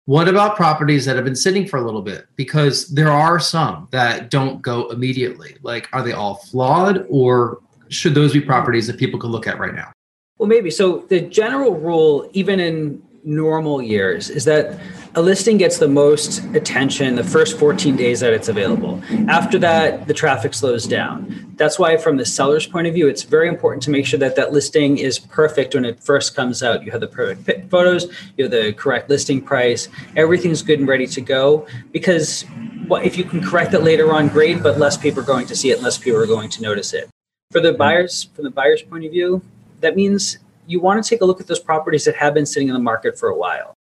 What 0.05 0.29
about 0.29 0.55
properties 0.55 1.07
that 1.07 1.17
have 1.17 1.25
been 1.25 1.35
sitting 1.35 1.67
for 1.67 1.79
a 1.79 1.83
little 1.83 2.03
bit? 2.03 2.27
Because 2.37 2.89
there 2.89 3.11
are 3.11 3.41
some 3.41 3.89
that 3.91 4.31
don't 4.31 4.61
go 4.61 4.91
immediately. 4.91 5.57
Like, 5.63 5.89
are 5.95 6.03
they 6.03 6.13
all 6.13 6.35
flawed, 6.35 7.07
or 7.09 7.61
should 7.89 8.15
those 8.15 8.35
be 8.35 8.41
properties 8.43 8.87
that 8.87 8.99
people 8.99 9.19
could 9.19 9.31
look 9.31 9.47
at 9.47 9.59
right 9.59 9.75
now? 9.75 9.91
Well, 10.37 10.49
maybe. 10.49 10.71
So, 10.71 11.07
the 11.09 11.23
general 11.23 11.75
rule, 11.75 12.29
even 12.35 12.61
in 12.61 13.03
normal 13.25 13.81
years 13.81 14.29
is 14.29 14.45
that 14.45 14.79
a 15.17 15.23
listing 15.23 15.57
gets 15.57 15.79
the 15.79 15.87
most 15.87 16.45
attention 16.55 17.15
the 17.15 17.23
first 17.23 17.57
14 17.59 17.95
days 17.95 18.21
that 18.21 18.33
it's 18.33 18.49
available. 18.49 19.01
After 19.29 19.59
that, 19.61 20.09
the 20.09 20.15
traffic 20.15 20.55
slows 20.55 20.87
down. 20.87 21.53
That's 21.57 21.79
why, 21.79 21.97
from 21.97 22.17
the 22.17 22.25
seller's 22.25 22.67
point 22.67 22.89
of 22.89 22.95
view, 22.95 23.07
it's 23.07 23.23
very 23.23 23.47
important 23.49 23.83
to 23.85 23.91
make 23.91 24.07
sure 24.07 24.19
that 24.19 24.35
that 24.35 24.53
listing 24.53 24.99
is 24.99 25.21
perfect 25.21 25.75
when 25.75 25.85
it 25.85 26.03
first 26.03 26.35
comes 26.35 26.65
out. 26.65 26.83
You 26.83 26.91
have 26.91 27.01
the 27.01 27.07
perfect 27.07 27.71
photos, 27.71 28.07
you 28.37 28.45
have 28.45 28.51
the 28.51 28.73
correct 28.73 29.09
listing 29.09 29.41
price, 29.41 29.89
everything's 30.17 30.63
good 30.63 30.81
and 30.81 30.89
ready 30.89 31.07
to 31.07 31.21
go. 31.21 31.67
Because 31.93 32.45
if 32.91 33.17
you 33.17 33.23
can 33.23 33.41
correct 33.41 33.73
it 33.73 33.81
later 33.81 34.13
on, 34.13 34.27
great, 34.29 34.65
but 34.65 34.79
less 34.79 34.97
people 34.97 35.23
are 35.23 35.27
going 35.27 35.47
to 35.47 35.55
see 35.55 35.71
it, 35.71 35.81
less 35.81 35.97
people 35.97 36.21
are 36.21 36.27
going 36.27 36.51
to 36.51 36.63
notice 36.63 36.93
it. 36.93 37.09
For 37.53 37.61
the 37.61 37.73
buyers, 37.73 38.25
from 38.35 38.45
the 38.45 38.51
buyer's 38.51 38.83
point 38.83 39.05
of 39.05 39.13
view, 39.13 39.43
that 39.81 39.95
means 39.95 40.39
you 40.67 40.81
want 40.81 41.05
to 41.05 41.09
take 41.09 41.21
a 41.21 41.25
look 41.25 41.41
at 41.41 41.47
those 41.47 41.61
properties 41.61 42.05
that 42.07 42.17
have 42.17 42.35
been 42.35 42.47
sitting 42.47 42.69
in 42.69 42.75
the 42.75 42.81
market 42.81 43.17
for 43.17 43.29
a 43.29 43.37
while. 43.37 43.74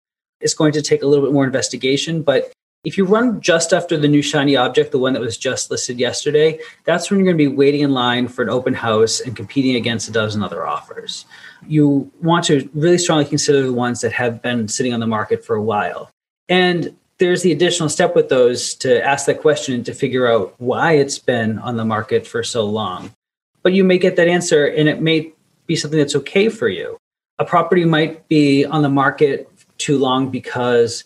It's 0.44 0.54
going 0.54 0.74
to 0.74 0.82
take 0.82 1.02
a 1.02 1.08
little 1.08 1.26
bit 1.26 1.34
more 1.34 1.46
investigation, 1.46 2.22
but 2.22 2.52
if 2.84 2.98
you 2.98 3.06
run 3.06 3.40
just 3.40 3.72
after 3.72 3.98
the 3.98 4.10
new 4.10 4.22
shiny 4.22 4.58
object, 4.58 4.92
the 4.92 5.00
one 5.00 5.14
that 5.14 5.22
was 5.22 5.38
just 5.38 5.72
listed 5.72 6.00
yesterday, 6.00 6.60
that's 6.84 7.10
when 7.10 7.20
you're 7.20 7.34
going 7.34 7.38
to 7.38 7.50
be 7.50 7.56
waiting 7.56 7.82
in 7.82 7.94
line 7.94 8.28
for 8.28 8.42
an 8.42 8.50
open 8.50 8.74
house 8.74 9.22
and 9.22 9.38
competing 9.38 9.76
against 9.76 10.10
a 10.10 10.12
dozen 10.12 10.44
other 10.44 10.68
offers. 10.68 11.26
You 11.66 12.12
want 12.22 12.44
to 12.46 12.70
really 12.74 12.98
strongly 12.98 13.24
consider 13.24 13.62
the 13.62 13.72
ones 13.72 14.02
that 14.02 14.12
have 14.12 14.42
been 14.42 14.68
sitting 14.68 14.94
on 14.94 15.00
the 15.00 15.08
market 15.08 15.46
for 15.46 15.56
a 15.56 15.64
while. 15.64 16.10
And 16.50 16.94
there's 17.20 17.42
the 17.42 17.54
additional 17.54 17.88
step 17.88 18.16
with 18.16 18.28
those 18.28 18.74
to 18.76 19.02
ask 19.02 19.28
that 19.28 19.40
question 19.40 19.76
and 19.76 19.86
to 19.86 19.94
figure 19.94 20.30
out 20.30 20.54
why 20.58 20.94
it's 20.94 21.20
been 21.20 21.60
on 21.60 21.78
the 21.78 21.86
market 21.86 22.28
for 22.28 22.44
so 22.44 22.66
long. 22.66 23.14
But 23.62 23.72
you 23.72 23.86
may 23.86 23.98
get 23.98 24.18
that 24.18 24.28
answer 24.28 24.66
and 24.66 24.90
it 24.90 25.02
may 25.02 25.32
be 25.68 25.78
something 25.78 26.00
that's 26.00 26.18
okay 26.18 26.50
for 26.50 26.68
you. 26.68 26.98
A 27.40 27.46
property 27.46 27.86
might 27.86 28.28
be 28.28 28.66
on 28.66 28.82
the 28.82 28.90
market 28.90 29.50
too 29.84 29.98
long 29.98 30.30
because 30.30 31.04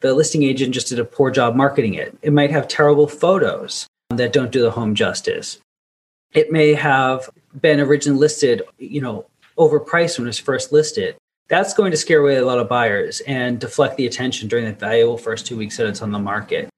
the 0.00 0.14
listing 0.14 0.42
agent 0.42 0.74
just 0.74 0.88
did 0.88 0.98
a 0.98 1.04
poor 1.04 1.30
job 1.30 1.54
marketing 1.54 1.94
it. 1.94 2.16
It 2.22 2.32
might 2.32 2.50
have 2.50 2.66
terrible 2.66 3.06
photos 3.06 3.86
that 4.10 4.32
don't 4.32 4.50
do 4.50 4.62
the 4.62 4.70
home 4.70 4.94
justice. 4.94 5.58
It 6.32 6.50
may 6.50 6.74
have 6.74 7.30
been 7.60 7.80
originally 7.80 8.18
listed, 8.18 8.62
you 8.78 9.00
know, 9.00 9.26
overpriced 9.58 10.18
when 10.18 10.26
it 10.26 10.30
was 10.30 10.38
first 10.38 10.72
listed. 10.72 11.16
That's 11.48 11.74
going 11.74 11.90
to 11.90 11.96
scare 11.96 12.20
away 12.20 12.36
a 12.36 12.44
lot 12.44 12.58
of 12.58 12.68
buyers 12.68 13.20
and 13.26 13.60
deflect 13.60 13.96
the 13.96 14.06
attention 14.06 14.48
during 14.48 14.64
the 14.64 14.72
valuable 14.72 15.18
first 15.18 15.46
two 15.46 15.56
weeks 15.56 15.76
that 15.76 15.86
it's 15.86 16.02
on 16.02 16.10
the 16.10 16.18
market. 16.18 16.68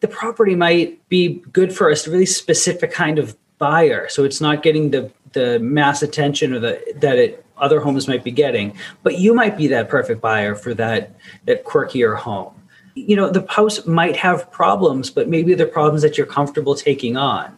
The 0.00 0.08
property 0.08 0.54
might 0.54 1.06
be 1.08 1.42
good 1.52 1.74
for 1.74 1.90
a 1.90 1.96
really 2.06 2.26
specific 2.26 2.92
kind 2.92 3.18
of 3.18 3.36
buyer, 3.58 4.08
so 4.08 4.24
it's 4.24 4.40
not 4.40 4.62
getting 4.62 4.90
the 4.90 5.10
the 5.32 5.60
mass 5.60 6.02
attention 6.02 6.52
or 6.54 6.58
the 6.58 6.94
that 6.96 7.18
it 7.18 7.44
other 7.60 7.80
homes 7.80 8.08
might 8.08 8.24
be 8.24 8.30
getting 8.30 8.76
but 9.02 9.18
you 9.18 9.34
might 9.34 9.56
be 9.56 9.66
that 9.68 9.88
perfect 9.88 10.20
buyer 10.20 10.54
for 10.54 10.74
that 10.74 11.14
that 11.46 11.64
quirkier 11.64 12.16
home. 12.16 12.54
You 12.94 13.16
know 13.16 13.30
the 13.30 13.46
house 13.48 13.86
might 13.86 14.16
have 14.16 14.50
problems 14.50 15.10
but 15.10 15.28
maybe 15.28 15.54
the 15.54 15.66
problems 15.66 16.02
that 16.02 16.18
you're 16.18 16.26
comfortable 16.26 16.74
taking 16.74 17.16
on. 17.16 17.56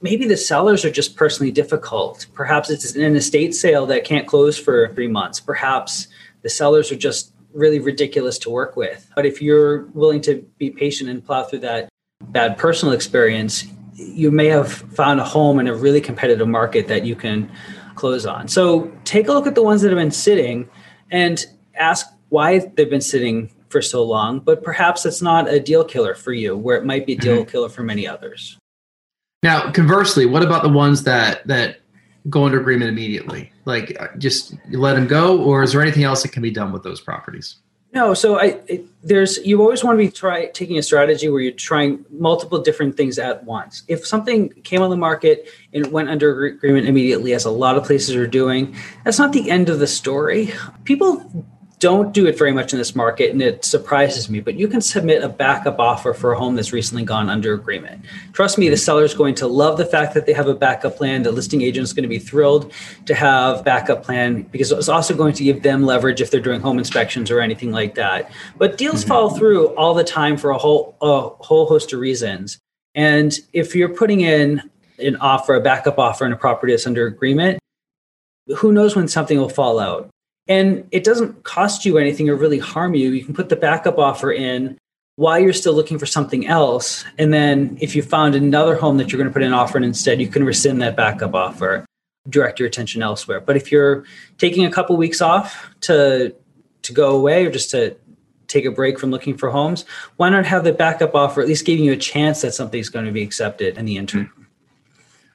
Maybe 0.00 0.26
the 0.26 0.36
sellers 0.36 0.84
are 0.84 0.90
just 0.90 1.14
personally 1.14 1.52
difficult. 1.52 2.26
Perhaps 2.34 2.70
it's 2.70 2.96
an 2.96 3.14
estate 3.14 3.54
sale 3.54 3.86
that 3.86 4.04
can't 4.04 4.26
close 4.26 4.58
for 4.58 4.92
three 4.94 5.06
months. 5.06 5.38
Perhaps 5.38 6.08
the 6.42 6.50
sellers 6.50 6.90
are 6.90 6.96
just 6.96 7.32
really 7.54 7.78
ridiculous 7.78 8.36
to 8.38 8.50
work 8.50 8.76
with. 8.76 9.08
But 9.14 9.26
if 9.26 9.40
you're 9.40 9.82
willing 9.94 10.20
to 10.22 10.44
be 10.58 10.70
patient 10.70 11.08
and 11.08 11.24
plow 11.24 11.44
through 11.44 11.60
that 11.60 11.88
bad 12.30 12.58
personal 12.58 12.94
experience 12.94 13.64
you 13.94 14.30
may 14.30 14.46
have 14.46 14.72
found 14.72 15.20
a 15.20 15.24
home 15.24 15.58
in 15.58 15.68
a 15.68 15.74
really 15.74 16.00
competitive 16.00 16.48
market 16.48 16.88
that 16.88 17.04
you 17.04 17.14
can 17.14 17.50
close 17.94 18.26
on. 18.26 18.48
So 18.48 18.90
take 19.04 19.28
a 19.28 19.32
look 19.32 19.46
at 19.46 19.54
the 19.54 19.62
ones 19.62 19.82
that 19.82 19.90
have 19.90 19.98
been 19.98 20.10
sitting 20.10 20.68
and 21.10 21.44
ask 21.74 22.06
why 22.28 22.58
they've 22.58 22.88
been 22.88 23.00
sitting 23.00 23.50
for 23.68 23.82
so 23.82 24.02
long, 24.02 24.40
but 24.40 24.62
perhaps 24.62 25.04
it's 25.06 25.22
not 25.22 25.48
a 25.48 25.58
deal 25.58 25.84
killer 25.84 26.14
for 26.14 26.32
you, 26.32 26.56
where 26.56 26.76
it 26.76 26.84
might 26.84 27.06
be 27.06 27.14
a 27.14 27.18
deal 27.18 27.38
mm-hmm. 27.38 27.50
killer 27.50 27.68
for 27.68 27.82
many 27.82 28.06
others. 28.06 28.58
Now, 29.42 29.72
conversely, 29.72 30.26
what 30.26 30.42
about 30.42 30.62
the 30.62 30.68
ones 30.68 31.02
that 31.04 31.46
that 31.48 31.80
go 32.30 32.44
under 32.44 32.60
agreement 32.60 32.90
immediately? 32.90 33.50
Like, 33.64 33.96
uh, 33.98 34.08
just 34.18 34.54
let 34.70 34.94
them 34.94 35.06
go, 35.06 35.42
or 35.42 35.62
is 35.62 35.72
there 35.72 35.82
anything 35.82 36.04
else 36.04 36.22
that 36.22 36.30
can 36.30 36.42
be 36.42 36.50
done 36.50 36.70
with 36.70 36.82
those 36.84 37.00
properties? 37.00 37.56
No, 37.92 38.14
so 38.14 38.40
I 38.40 38.58
there's 39.02 39.38
you 39.44 39.60
always 39.60 39.84
want 39.84 39.98
to 39.98 40.04
be 40.04 40.10
try 40.10 40.46
taking 40.46 40.78
a 40.78 40.82
strategy 40.82 41.28
where 41.28 41.42
you're 41.42 41.52
trying 41.52 42.04
multiple 42.10 42.58
different 42.58 42.96
things 42.96 43.18
at 43.18 43.44
once. 43.44 43.82
If 43.86 44.06
something 44.06 44.48
came 44.62 44.80
on 44.80 44.88
the 44.88 44.96
market 44.96 45.46
and 45.74 45.92
went 45.92 46.08
under 46.08 46.46
agreement 46.46 46.88
immediately, 46.88 47.34
as 47.34 47.44
a 47.44 47.50
lot 47.50 47.76
of 47.76 47.84
places 47.84 48.16
are 48.16 48.26
doing, 48.26 48.74
that's 49.04 49.18
not 49.18 49.34
the 49.34 49.50
end 49.50 49.68
of 49.68 49.78
the 49.78 49.86
story. 49.86 50.52
People 50.84 51.46
don't 51.82 52.14
do 52.14 52.26
it 52.26 52.38
very 52.38 52.52
much 52.52 52.72
in 52.72 52.78
this 52.78 52.94
market 52.94 53.32
and 53.32 53.42
it 53.42 53.64
surprises 53.64 54.30
me, 54.30 54.38
but 54.38 54.54
you 54.54 54.68
can 54.68 54.80
submit 54.80 55.20
a 55.20 55.28
backup 55.28 55.80
offer 55.80 56.14
for 56.14 56.30
a 56.30 56.38
home 56.38 56.54
that's 56.54 56.72
recently 56.72 57.02
gone 57.02 57.28
under 57.28 57.54
agreement. 57.54 58.04
Trust 58.32 58.56
me, 58.56 58.68
the 58.68 58.76
seller 58.76 59.02
is 59.02 59.14
going 59.14 59.34
to 59.34 59.48
love 59.48 59.78
the 59.78 59.84
fact 59.84 60.14
that 60.14 60.24
they 60.24 60.32
have 60.32 60.46
a 60.46 60.54
backup 60.54 60.94
plan. 60.94 61.24
The 61.24 61.32
listing 61.32 61.60
agent 61.60 61.82
is 61.82 61.92
going 61.92 62.04
to 62.04 62.08
be 62.08 62.20
thrilled 62.20 62.72
to 63.06 63.16
have 63.16 63.64
backup 63.64 64.04
plan 64.04 64.42
because 64.42 64.70
it's 64.70 64.88
also 64.88 65.12
going 65.12 65.32
to 65.32 65.42
give 65.42 65.64
them 65.64 65.82
leverage 65.82 66.20
if 66.20 66.30
they're 66.30 66.40
doing 66.40 66.60
home 66.60 66.78
inspections 66.78 67.32
or 67.32 67.40
anything 67.40 67.72
like 67.72 67.96
that. 67.96 68.30
But 68.58 68.78
deals 68.78 69.00
mm-hmm. 69.00 69.08
fall 69.08 69.30
through 69.30 69.74
all 69.74 69.92
the 69.92 70.04
time 70.04 70.36
for 70.36 70.50
a 70.50 70.58
whole 70.58 70.96
a 71.02 71.30
whole 71.44 71.66
host 71.66 71.92
of 71.92 71.98
reasons. 71.98 72.60
And 72.94 73.36
if 73.52 73.74
you're 73.74 73.92
putting 73.92 74.20
in 74.20 74.62
an 75.00 75.16
offer, 75.16 75.56
a 75.56 75.60
backup 75.60 75.98
offer 75.98 76.24
in 76.26 76.32
a 76.32 76.36
property 76.36 76.74
that's 76.74 76.86
under 76.86 77.06
agreement, 77.06 77.58
who 78.58 78.70
knows 78.70 78.94
when 78.94 79.08
something 79.08 79.36
will 79.36 79.48
fall 79.48 79.80
out? 79.80 80.08
And 80.48 80.86
it 80.90 81.04
doesn't 81.04 81.44
cost 81.44 81.84
you 81.84 81.98
anything 81.98 82.28
or 82.28 82.34
really 82.34 82.58
harm 82.58 82.94
you. 82.94 83.10
You 83.10 83.24
can 83.24 83.34
put 83.34 83.48
the 83.48 83.56
backup 83.56 83.98
offer 83.98 84.32
in 84.32 84.78
while 85.16 85.38
you're 85.38 85.52
still 85.52 85.74
looking 85.74 85.98
for 85.98 86.06
something 86.06 86.46
else. 86.46 87.04
And 87.18 87.32
then 87.32 87.78
if 87.80 87.94
you 87.94 88.02
found 88.02 88.34
another 88.34 88.74
home 88.74 88.96
that 88.96 89.12
you're 89.12 89.18
going 89.18 89.30
to 89.30 89.32
put 89.32 89.42
an 89.42 89.52
offer 89.52 89.78
in 89.78 89.84
instead, 89.84 90.20
you 90.20 90.28
can 90.28 90.44
rescind 90.44 90.80
that 90.82 90.96
backup 90.96 91.34
offer, 91.34 91.86
direct 92.28 92.58
your 92.58 92.66
attention 92.66 93.02
elsewhere. 93.02 93.40
But 93.40 93.56
if 93.56 93.70
you're 93.70 94.04
taking 94.38 94.64
a 94.64 94.70
couple 94.70 94.96
weeks 94.96 95.20
off 95.20 95.70
to 95.82 96.34
to 96.82 96.92
go 96.92 97.14
away 97.14 97.46
or 97.46 97.50
just 97.50 97.70
to 97.70 97.96
take 98.48 98.64
a 98.64 98.70
break 98.70 98.98
from 98.98 99.10
looking 99.10 99.36
for 99.36 99.50
homes, 99.50 99.84
why 100.16 100.28
not 100.28 100.44
have 100.44 100.64
the 100.64 100.72
backup 100.72 101.14
offer 101.14 101.40
at 101.40 101.46
least 101.46 101.64
giving 101.64 101.84
you 101.84 101.92
a 101.92 101.96
chance 101.96 102.42
that 102.42 102.52
something's 102.52 102.88
going 102.88 103.06
to 103.06 103.12
be 103.12 103.22
accepted 103.22 103.78
in 103.78 103.84
the 103.84 103.96
interim? 103.96 104.30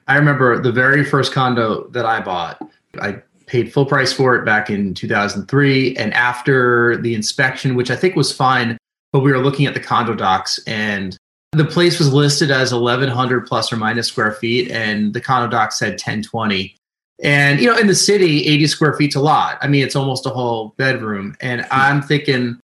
I 0.06 0.16
remember 0.16 0.60
the 0.60 0.72
very 0.72 1.04
first 1.04 1.32
condo 1.32 1.88
that 1.88 2.04
I 2.04 2.20
bought. 2.20 2.60
I 3.00 3.22
paid 3.48 3.72
full 3.72 3.86
price 3.86 4.12
for 4.12 4.36
it 4.36 4.44
back 4.44 4.70
in 4.70 4.94
2003. 4.94 5.96
And 5.96 6.14
after 6.14 6.96
the 6.98 7.14
inspection, 7.14 7.74
which 7.74 7.90
I 7.90 7.96
think 7.96 8.14
was 8.14 8.32
fine, 8.32 8.76
but 9.12 9.20
we 9.20 9.32
were 9.32 9.38
looking 9.38 9.66
at 9.66 9.74
the 9.74 9.80
condo 9.80 10.14
docs 10.14 10.58
and 10.66 11.16
the 11.52 11.64
place 11.64 11.98
was 11.98 12.12
listed 12.12 12.50
as 12.50 12.72
1100 12.72 13.46
plus 13.46 13.72
or 13.72 13.76
minus 13.76 14.06
square 14.06 14.32
feet 14.32 14.70
and 14.70 15.14
the 15.14 15.20
condo 15.20 15.50
docs 15.50 15.78
said 15.78 15.92
1020. 15.92 16.76
And, 17.20 17.60
you 17.60 17.66
know, 17.66 17.76
in 17.76 17.86
the 17.86 17.94
city, 17.94 18.46
80 18.46 18.66
square 18.68 18.94
feet's 18.94 19.16
a 19.16 19.20
lot. 19.20 19.58
I 19.60 19.66
mean, 19.66 19.82
it's 19.84 19.96
almost 19.96 20.26
a 20.26 20.30
whole 20.30 20.74
bedroom. 20.76 21.36
And 21.40 21.62
hmm. 21.62 21.66
I'm 21.70 22.02
thinking, 22.02 22.60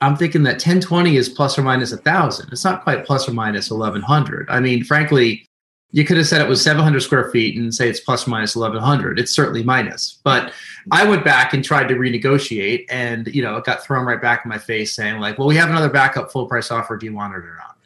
I'm 0.00 0.16
thinking 0.16 0.44
that 0.44 0.54
1020 0.54 1.16
is 1.16 1.28
plus 1.28 1.58
or 1.58 1.62
minus 1.62 1.92
a 1.92 1.96
thousand. 1.96 2.50
It's 2.52 2.64
not 2.64 2.84
quite 2.84 3.04
plus 3.04 3.28
or 3.28 3.32
minus 3.32 3.70
1100. 3.70 4.48
I 4.48 4.60
mean, 4.60 4.84
frankly, 4.84 5.46
you 5.92 6.04
could 6.04 6.16
have 6.16 6.26
said 6.26 6.40
it 6.40 6.48
was 6.48 6.62
700 6.62 7.00
square 7.00 7.30
feet 7.30 7.56
and 7.56 7.74
say 7.74 7.88
it's 7.88 8.00
plus 8.00 8.26
or 8.26 8.30
minus 8.30 8.56
1100 8.56 9.18
it's 9.18 9.32
certainly 9.32 9.62
minus. 9.62 10.18
But 10.24 10.52
i 10.92 11.04
went 11.08 11.24
back 11.24 11.52
and 11.52 11.64
tried 11.64 11.88
to 11.88 11.94
renegotiate 11.94 12.86
and 12.90 13.26
you 13.28 13.42
know 13.42 13.56
it 13.56 13.64
got 13.64 13.82
thrown 13.82 14.06
right 14.06 14.20
back 14.20 14.44
in 14.44 14.48
my 14.48 14.58
face 14.58 14.94
saying 14.94 15.20
like 15.20 15.38
well 15.38 15.48
we 15.48 15.56
have 15.56 15.68
another 15.68 15.88
backup 15.88 16.30
full 16.30 16.46
price 16.46 16.70
offer. 16.70 16.96
Do 16.96 17.06
you 17.06 17.14
want 17.14 17.34
it 17.34 17.38
or 17.38 17.56
not? 17.56 17.76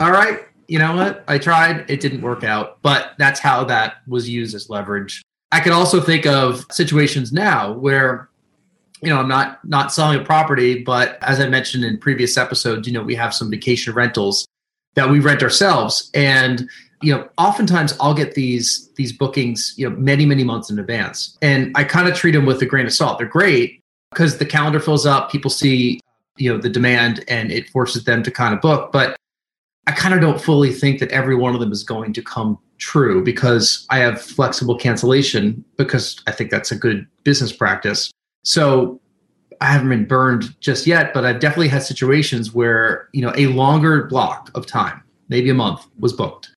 All 0.00 0.12
right. 0.12 0.46
You 0.68 0.78
know 0.78 0.94
what? 0.94 1.24
I 1.26 1.38
tried. 1.38 1.90
It 1.90 2.00
didn't 2.00 2.22
work 2.22 2.44
out. 2.44 2.80
But 2.82 3.12
that's 3.18 3.40
how 3.40 3.64
that 3.64 3.96
was 4.06 4.28
used 4.28 4.54
as 4.54 4.70
leverage. 4.70 5.22
I 5.50 5.58
could 5.58 5.72
also 5.72 6.00
think 6.00 6.26
of 6.26 6.64
situations 6.70 7.32
now 7.32 7.72
where 7.72 8.28
you 9.02 9.08
know 9.08 9.18
i'm 9.18 9.28
not 9.28 9.64
not 9.64 9.90
selling 9.90 10.20
a 10.20 10.22
property 10.22 10.82
but 10.82 11.16
as 11.22 11.40
i 11.40 11.48
mentioned 11.48 11.84
in 11.84 11.96
previous 11.96 12.36
episodes 12.36 12.86
you 12.86 12.92
know 12.92 13.02
we 13.02 13.14
have 13.14 13.32
some 13.32 13.50
vacation 13.50 13.94
rentals 13.94 14.46
that 14.94 15.10
we 15.10 15.20
rent 15.20 15.42
ourselves. 15.42 16.10
And 16.14 16.68
you 17.02 17.14
know 17.14 17.28
oftentimes 17.38 17.94
i'll 18.00 18.14
get 18.14 18.34
these 18.34 18.90
these 18.96 19.12
bookings 19.12 19.74
you 19.76 19.88
know 19.88 19.96
many 19.96 20.26
many 20.26 20.44
months 20.44 20.70
in 20.70 20.78
advance. 20.78 21.36
And 21.42 21.72
i 21.76 21.84
kind 21.84 22.08
of 22.08 22.14
treat 22.14 22.32
them 22.32 22.46
with 22.46 22.60
a 22.62 22.66
grain 22.66 22.86
of 22.86 22.92
salt. 22.92 23.18
They're 23.18 23.26
great 23.26 23.82
because 24.12 24.38
the 24.38 24.46
calendar 24.46 24.80
fills 24.80 25.06
up 25.06 25.30
people 25.30 25.50
see 25.50 26.00
you 26.36 26.52
know 26.52 26.60
the 26.60 26.68
demand 26.68 27.24
and 27.28 27.50
it 27.50 27.68
forces 27.70 28.04
them 28.04 28.22
to 28.22 28.30
kind 28.30 28.54
of 28.54 28.60
book. 28.60 28.92
But 28.92 29.16
i 29.86 29.92
kind 29.92 30.14
of 30.14 30.20
don't 30.20 30.40
fully 30.40 30.72
think 30.72 31.00
that 31.00 31.10
every 31.10 31.34
one 31.34 31.54
of 31.54 31.60
them 31.60 31.72
is 31.72 31.82
going 31.82 32.12
to 32.12 32.22
come 32.22 32.58
true 32.78 33.22
because 33.24 33.86
i 33.90 33.98
have 33.98 34.20
flexible 34.20 34.76
cancellation 34.76 35.64
because 35.76 36.20
i 36.26 36.30
think 36.30 36.50
that's 36.50 36.70
a 36.70 36.76
good 36.76 37.06
business 37.24 37.52
practice. 37.52 38.10
So 38.44 39.00
i 39.60 39.66
haven't 39.66 39.88
been 39.88 40.06
burned 40.06 40.58
just 40.60 40.86
yet 40.86 41.12
but 41.12 41.24
i've 41.24 41.40
definitely 41.40 41.68
had 41.68 41.82
situations 41.82 42.54
where 42.54 43.08
you 43.12 43.22
know 43.22 43.32
a 43.36 43.46
longer 43.48 44.04
block 44.04 44.50
of 44.54 44.66
time 44.66 45.02
maybe 45.28 45.50
a 45.50 45.54
month 45.54 45.86
was 45.98 46.12
booked 46.12 46.49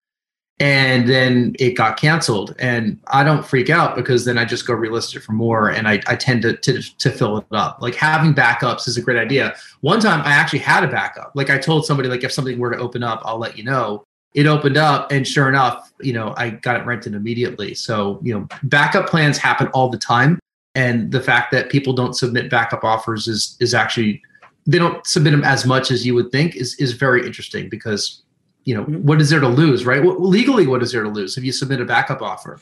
and 0.59 1.09
then 1.09 1.55
it 1.59 1.71
got 1.71 1.97
canceled. 1.97 2.55
And 2.59 2.99
i 3.07 3.23
don't 3.23 3.45
freak 3.45 3.69
out 3.69 3.95
because 3.95 4.25
then 4.25 4.37
i 4.37 4.45
just 4.45 4.67
go 4.67 4.73
relist 4.73 5.15
it 5.15 5.21
for 5.21 5.33
more 5.33 5.69
and 5.69 5.87
i, 5.87 6.01
I 6.07 6.15
tend 6.15 6.43
to, 6.43 6.55
to, 6.55 6.81
to 6.81 7.09
fill 7.09 7.37
it 7.37 7.45
up. 7.51 7.81
Like 7.81 7.95
having 7.95 8.33
backups 8.33 8.87
is 8.87 8.97
a 8.97 9.01
great 9.01 9.17
idea. 9.17 9.55
One 9.81 9.99
time 9.99 10.21
i 10.21 10.31
actually 10.31 10.59
had 10.59 10.83
a 10.83 10.87
backup. 10.87 11.31
Like 11.35 11.49
i 11.49 11.57
told 11.57 11.85
somebody 11.85 12.09
like 12.09 12.23
if 12.23 12.31
something 12.31 12.59
were 12.59 12.71
to 12.71 12.77
open 12.77 13.03
up 13.03 13.21
i'll 13.25 13.39
let 13.39 13.57
you 13.57 13.63
know. 13.63 14.03
It 14.33 14.47
opened 14.47 14.77
up 14.77 15.11
and 15.11 15.27
sure 15.27 15.49
enough 15.49 15.91
you 16.01 16.13
know 16.13 16.33
i 16.37 16.51
got 16.51 16.79
it 16.79 16.85
rented 16.85 17.15
immediately. 17.15 17.73
So 17.73 18.19
you 18.23 18.33
know 18.33 18.47
backup 18.63 19.07
plans 19.07 19.37
happen 19.37 19.67
all 19.67 19.89
the 19.89 19.97
time. 19.97 20.39
And 20.75 21.11
the 21.11 21.21
fact 21.21 21.51
that 21.51 21.69
people 21.69 21.93
don't 21.93 22.15
submit 22.15 22.49
backup 22.49 22.83
offers 22.83 23.27
is 23.27 23.57
is 23.59 23.73
actually 23.73 24.21
they 24.65 24.77
don't 24.77 25.05
submit 25.05 25.31
them 25.31 25.43
as 25.43 25.65
much 25.65 25.91
as 25.91 26.05
you 26.05 26.15
would 26.15 26.31
think 26.31 26.55
is 26.55 26.75
is 26.75 26.93
very 26.93 27.25
interesting 27.25 27.69
because 27.69 28.22
you 28.65 28.75
know, 28.75 28.83
what 28.83 29.21
is 29.21 29.29
there 29.29 29.39
to 29.39 29.47
lose, 29.47 29.85
right? 29.85 30.03
Well, 30.03 30.19
legally, 30.19 30.67
what 30.67 30.81
is 30.81 30.91
there 30.91 31.03
to 31.03 31.09
lose 31.09 31.37
if 31.37 31.43
you 31.43 31.51
submit 31.51 31.81
a 31.81 31.85
backup 31.85 32.21
offer? 32.21 32.59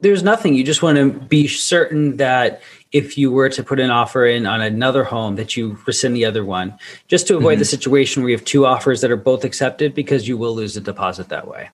There's 0.00 0.22
nothing. 0.22 0.54
You 0.54 0.64
just 0.64 0.82
want 0.82 0.98
to 0.98 1.12
be 1.12 1.48
certain 1.48 2.18
that 2.18 2.60
if 2.92 3.16
you 3.16 3.30
were 3.30 3.48
to 3.48 3.62
put 3.62 3.80
an 3.80 3.90
offer 3.90 4.26
in 4.26 4.46
on 4.46 4.60
another 4.60 5.02
home, 5.04 5.36
that 5.36 5.56
you 5.56 5.78
rescind 5.86 6.14
the 6.14 6.24
other 6.24 6.44
one, 6.44 6.76
just 7.08 7.26
to 7.28 7.36
avoid 7.36 7.52
mm-hmm. 7.52 7.60
the 7.60 7.64
situation 7.64 8.22
where 8.22 8.30
you 8.30 8.36
have 8.36 8.44
two 8.44 8.66
offers 8.66 9.00
that 9.00 9.10
are 9.10 9.16
both 9.16 9.44
accepted, 9.44 9.94
because 9.94 10.28
you 10.28 10.36
will 10.36 10.54
lose 10.54 10.74
the 10.74 10.80
deposit 10.80 11.28
that 11.30 11.48
way. 11.48 11.70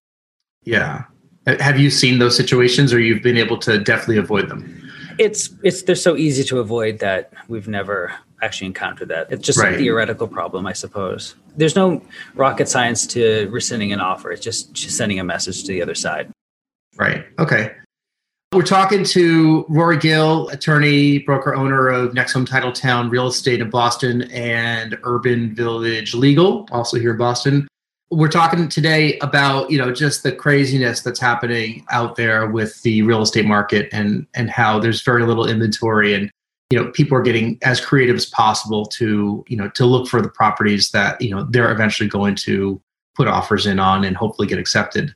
Yeah. 0.63 1.05
Have 1.47 1.81
you 1.81 1.91
seen 1.91 2.19
those 2.19 2.37
situations, 2.37 2.93
or 2.93 3.01
you've 3.01 3.23
been 3.23 3.39
able 3.39 3.59
to 3.59 3.79
definitely 3.79 4.19
avoid 4.19 4.49
them? 4.49 4.77
It's 5.19 5.51
it's 5.65 5.83
they're 5.83 5.97
so 5.97 6.17
easy 6.17 6.45
to 6.45 6.61
avoid 6.61 7.01
that 7.01 7.33
we've 7.49 7.67
never 7.69 8.15
actually 8.43 8.67
encountered 8.67 9.09
that. 9.09 9.31
It's 9.31 9.45
just 9.45 9.59
right. 9.59 9.75
a 9.75 9.79
theoretical 9.79 10.29
problem, 10.29 10.67
I 10.67 10.73
suppose. 10.73 11.35
There's 11.57 11.77
no 11.77 12.03
rocket 12.35 12.69
science 12.69 13.07
to 13.09 13.49
rescinding 13.51 13.93
an 13.93 14.01
offer. 14.01 14.31
It's 14.33 14.43
just, 14.43 14.73
just 14.73 14.97
sending 14.97 15.21
a 15.21 15.25
message 15.25 15.63
to 15.63 15.69
the 15.69 15.83
other 15.83 15.95
side. 15.95 16.31
Right. 16.97 17.25
Okay. 17.39 17.73
We're 18.53 18.63
talking 18.63 19.05
to 19.05 19.65
Rory 19.69 19.97
Gill, 19.97 20.49
attorney, 20.49 21.21
broker, 21.21 21.55
owner 21.55 21.87
of 21.89 22.15
Next 22.15 22.33
Home 22.33 22.45
Titletown 22.45 23.09
Real 23.09 23.29
Estate 23.29 23.61
in 23.61 23.71
Boston 23.71 24.23
and 24.33 24.99
Urban 25.05 25.55
Village 25.55 26.15
Legal, 26.15 26.67
also 26.73 26.99
here 26.99 27.13
in 27.13 27.17
Boston. 27.17 27.69
We're 28.11 28.27
talking 28.27 28.69
today 28.69 29.21
about 29.21 29.71
you 29.71 29.79
know 29.79 29.93
just 29.93 30.25
the 30.25 30.33
craziness 30.33 31.01
that's 31.01 31.21
happening 31.21 31.87
out 31.91 32.17
there 32.17 32.49
with 32.49 32.83
the 32.83 33.03
real 33.03 33.23
estate 33.23 33.47
market 33.47 33.89
and 33.93 34.27
and 34.35 34.51
how 34.51 34.81
there's 34.81 35.01
very 35.03 35.25
little 35.25 35.47
inventory 35.47 36.13
and 36.15 36.29
you 36.71 36.79
know 36.79 36.91
people 36.93 37.19
are 37.19 37.23
getting 37.23 37.59
as 37.63 37.81
creative 37.81 38.17
as 38.17 38.27
possible 38.27 38.87
to 38.87 39.45
you 39.49 39.57
know 39.57 39.69
to 39.71 39.85
look 39.85 40.09
for 40.09 40.23
the 40.23 40.29
properties 40.29 40.93
that 40.93 41.21
you 41.21 41.31
know 41.31 41.45
they're 41.51 41.71
eventually 41.71 42.09
going 42.09 42.35
to 42.37 42.81
put 43.17 43.29
offers 43.29 43.67
in 43.67 43.79
on 43.79 44.05
and 44.05 44.17
hopefully 44.17 44.47
get 44.49 44.59
accepted. 44.59 45.13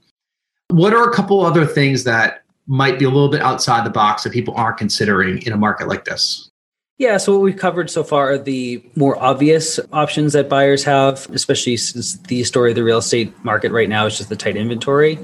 What 0.69 0.93
are 0.93 1.09
a 1.09 1.15
couple 1.15 1.45
other 1.45 1.65
things 1.65 2.05
that 2.05 2.43
might 2.67 2.99
be 2.99 3.05
a 3.05 3.09
little 3.09 3.29
bit 3.29 3.41
outside 3.41 3.87
the 3.87 3.91
box 3.91 4.25
that 4.25 4.33
people 4.33 4.55
aren't 4.55 4.79
considering 4.79 5.41
in 5.43 5.53
a 5.53 5.57
market 5.57 5.87
like 5.87 6.05
this? 6.05 6.51
Yeah, 6.99 7.19
so 7.19 7.33
what 7.33 7.43
we've 7.43 7.57
covered 7.57 7.91
so 7.91 8.05
far 8.05 8.33
are 8.33 8.39
the 8.39 8.83
more 8.95 9.21
obvious 9.23 9.81
options 9.93 10.33
that 10.33 10.49
buyers 10.49 10.85
have, 10.85 11.29
especially 11.31 11.77
since 11.77 12.17
the 12.19 12.45
story 12.45 12.71
of 12.71 12.77
the 12.77 12.85
real 12.85 12.99
estate 12.99 13.33
market 13.45 13.73
right 13.73 13.89
now 13.89 14.07
is 14.07 14.17
just 14.17 14.29
the 14.29 14.37
tight 14.37 14.57
inventory 14.57 15.19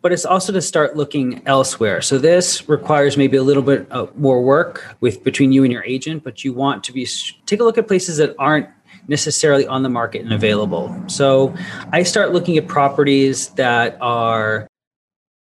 but 0.00 0.12
it's 0.12 0.24
also 0.24 0.52
to 0.52 0.62
start 0.62 0.96
looking 0.96 1.42
elsewhere. 1.46 2.00
So 2.00 2.18
this 2.18 2.68
requires 2.68 3.16
maybe 3.16 3.36
a 3.36 3.42
little 3.42 3.62
bit 3.62 3.86
uh, 3.90 4.06
more 4.16 4.42
work 4.42 4.96
with 5.00 5.24
between 5.24 5.52
you 5.52 5.64
and 5.64 5.72
your 5.72 5.84
agent, 5.84 6.22
but 6.22 6.44
you 6.44 6.52
want 6.52 6.84
to 6.84 6.92
be 6.92 7.06
take 7.46 7.60
a 7.60 7.64
look 7.64 7.78
at 7.78 7.88
places 7.88 8.18
that 8.18 8.34
aren't 8.38 8.68
necessarily 9.08 9.66
on 9.66 9.82
the 9.82 9.88
market 9.88 10.22
and 10.22 10.32
available. 10.32 10.94
So 11.08 11.54
I 11.92 12.02
start 12.02 12.32
looking 12.32 12.56
at 12.58 12.68
properties 12.68 13.48
that 13.50 13.96
are 14.00 14.68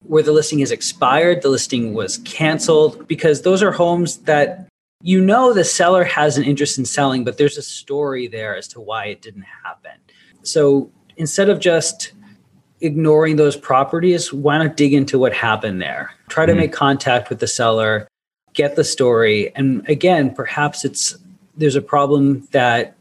where 0.03 0.23
the 0.23 0.33
listing 0.33 0.61
has 0.61 0.71
expired, 0.71 1.43
the 1.43 1.49
listing 1.49 1.93
was 1.93 2.19
canceled 2.19 3.09
because 3.09 3.43
those 3.43 3.63
are 3.63 3.73
homes 3.73 4.19
that 4.19 4.69
you 5.03 5.21
know 5.21 5.53
the 5.53 5.65
seller 5.65 6.05
has 6.05 6.39
an 6.39 6.45
interest 6.45 6.79
in 6.79 6.85
selling, 6.85 7.25
but 7.25 7.39
there's 7.39 7.59
a 7.59 7.63
story 7.63 8.29
there 8.29 8.57
as 8.57 8.69
to 8.69 8.81
why 8.81 9.07
it 9.07 9.21
didn't 9.21 9.45
happen. 9.65 9.93
So 10.43 10.91
instead 11.17 11.49
of 11.49 11.61
just 11.61 12.13
ignoring 12.81 13.37
those 13.37 13.57
properties, 13.57 14.33
why 14.33 14.59
not 14.59 14.77
dig 14.77 14.93
into 14.93 15.19
what 15.19 15.33
happened 15.33 15.81
there? 15.81 16.13
Try 16.29 16.47
to 16.47 16.53
mm 16.53 16.57
make 16.57 16.73
contact 16.73 17.29
with 17.29 17.41
the 17.41 17.47
seller, 17.47 18.09
get 18.55 18.77
the 18.77 18.85
story. 18.85 19.55
And 19.55 19.87
again, 19.89 20.35
perhaps 20.35 20.85
it's 20.85 21.17
there's 21.57 21.77
a 21.77 21.83
problem 21.83 22.47
that 22.53 22.97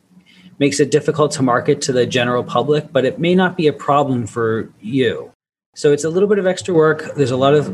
makes 0.59 0.79
it 0.79 0.91
difficult 0.91 1.31
to 1.33 1.43
market 1.43 1.81
to 1.81 1.91
the 1.91 2.05
general 2.05 2.43
public, 2.43 2.91
but 2.91 3.05
it 3.05 3.19
may 3.19 3.35
not 3.35 3.57
be 3.57 3.67
a 3.67 3.73
problem 3.73 4.25
for 4.27 4.71
you. 4.79 5.31
So 5.75 5.91
it's 5.91 6.05
a 6.05 6.09
little 6.09 6.29
bit 6.29 6.39
of 6.39 6.47
extra 6.47 6.73
work. 6.73 7.15
There's 7.15 7.31
a 7.31 7.37
lot 7.37 7.53
of 7.53 7.67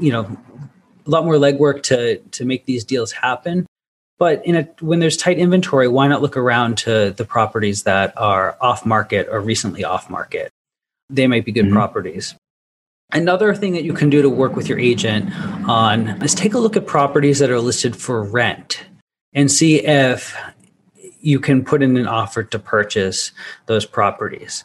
you 0.00 0.12
know 0.12 0.36
a 1.06 1.10
lot 1.10 1.24
more 1.24 1.34
legwork 1.34 1.82
to 1.84 2.18
to 2.18 2.44
make 2.44 2.64
these 2.66 2.84
deals 2.84 3.12
happen. 3.12 3.66
But 4.18 4.46
in 4.46 4.56
a, 4.56 4.62
when 4.80 5.00
there's 5.00 5.16
tight 5.16 5.38
inventory, 5.38 5.88
why 5.88 6.06
not 6.06 6.22
look 6.22 6.36
around 6.36 6.78
to 6.78 7.10
the 7.10 7.24
properties 7.24 7.82
that 7.82 8.16
are 8.16 8.56
off 8.60 8.86
market 8.86 9.28
or 9.30 9.40
recently 9.40 9.84
off 9.84 10.08
market? 10.08 10.50
They 11.10 11.26
might 11.26 11.44
be 11.44 11.52
good 11.52 11.66
mm-hmm. 11.66 11.74
properties. 11.74 12.34
Another 13.12 13.54
thing 13.54 13.74
that 13.74 13.84
you 13.84 13.92
can 13.92 14.10
do 14.10 14.22
to 14.22 14.30
work 14.30 14.56
with 14.56 14.68
your 14.68 14.78
agent 14.78 15.30
on 15.68 16.22
is 16.22 16.34
take 16.34 16.54
a 16.54 16.58
look 16.58 16.76
at 16.76 16.86
properties 16.86 17.38
that 17.38 17.50
are 17.50 17.60
listed 17.60 17.94
for 17.94 18.22
rent 18.22 18.84
and 19.32 19.50
see 19.50 19.84
if 19.84 20.36
you 21.20 21.38
can 21.38 21.64
put 21.64 21.82
in 21.82 21.96
an 21.96 22.06
offer 22.06 22.42
to 22.42 22.58
purchase 22.58 23.32
those 23.66 23.86
properties. 23.86 24.64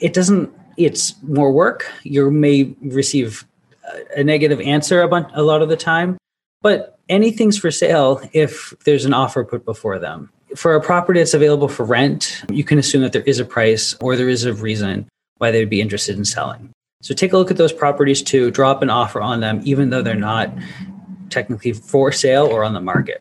It 0.00 0.14
doesn't, 0.14 0.50
it's 0.76 1.14
more 1.22 1.52
work. 1.52 1.86
You 2.02 2.30
may 2.30 2.74
receive 2.80 3.44
a 4.16 4.24
negative 4.24 4.60
answer 4.60 5.02
a, 5.02 5.08
bunch, 5.08 5.28
a 5.34 5.42
lot 5.42 5.62
of 5.62 5.68
the 5.68 5.76
time, 5.76 6.16
but 6.62 6.98
anything's 7.08 7.58
for 7.58 7.70
sale 7.70 8.20
if 8.32 8.72
there's 8.84 9.04
an 9.04 9.12
offer 9.12 9.44
put 9.44 9.64
before 9.64 9.98
them. 9.98 10.30
For 10.56 10.74
a 10.74 10.80
property 10.80 11.20
that's 11.20 11.34
available 11.34 11.68
for 11.68 11.84
rent, 11.84 12.44
you 12.50 12.64
can 12.64 12.78
assume 12.78 13.02
that 13.02 13.12
there 13.12 13.22
is 13.22 13.38
a 13.38 13.44
price 13.44 13.94
or 14.00 14.16
there 14.16 14.28
is 14.28 14.44
a 14.44 14.52
reason 14.52 15.08
why 15.42 15.50
they 15.50 15.58
would 15.58 15.68
be 15.68 15.80
interested 15.80 16.16
in 16.16 16.24
selling. 16.24 16.72
So 17.02 17.14
take 17.14 17.32
a 17.32 17.36
look 17.36 17.50
at 17.50 17.56
those 17.56 17.72
properties 17.72 18.22
too, 18.22 18.52
drop 18.52 18.80
an 18.80 18.88
offer 18.88 19.20
on 19.20 19.40
them, 19.40 19.60
even 19.64 19.90
though 19.90 20.00
they're 20.00 20.14
not 20.14 20.50
technically 21.30 21.72
for 21.72 22.12
sale 22.12 22.46
or 22.46 22.62
on 22.62 22.74
the 22.74 22.80
market. 22.80 23.20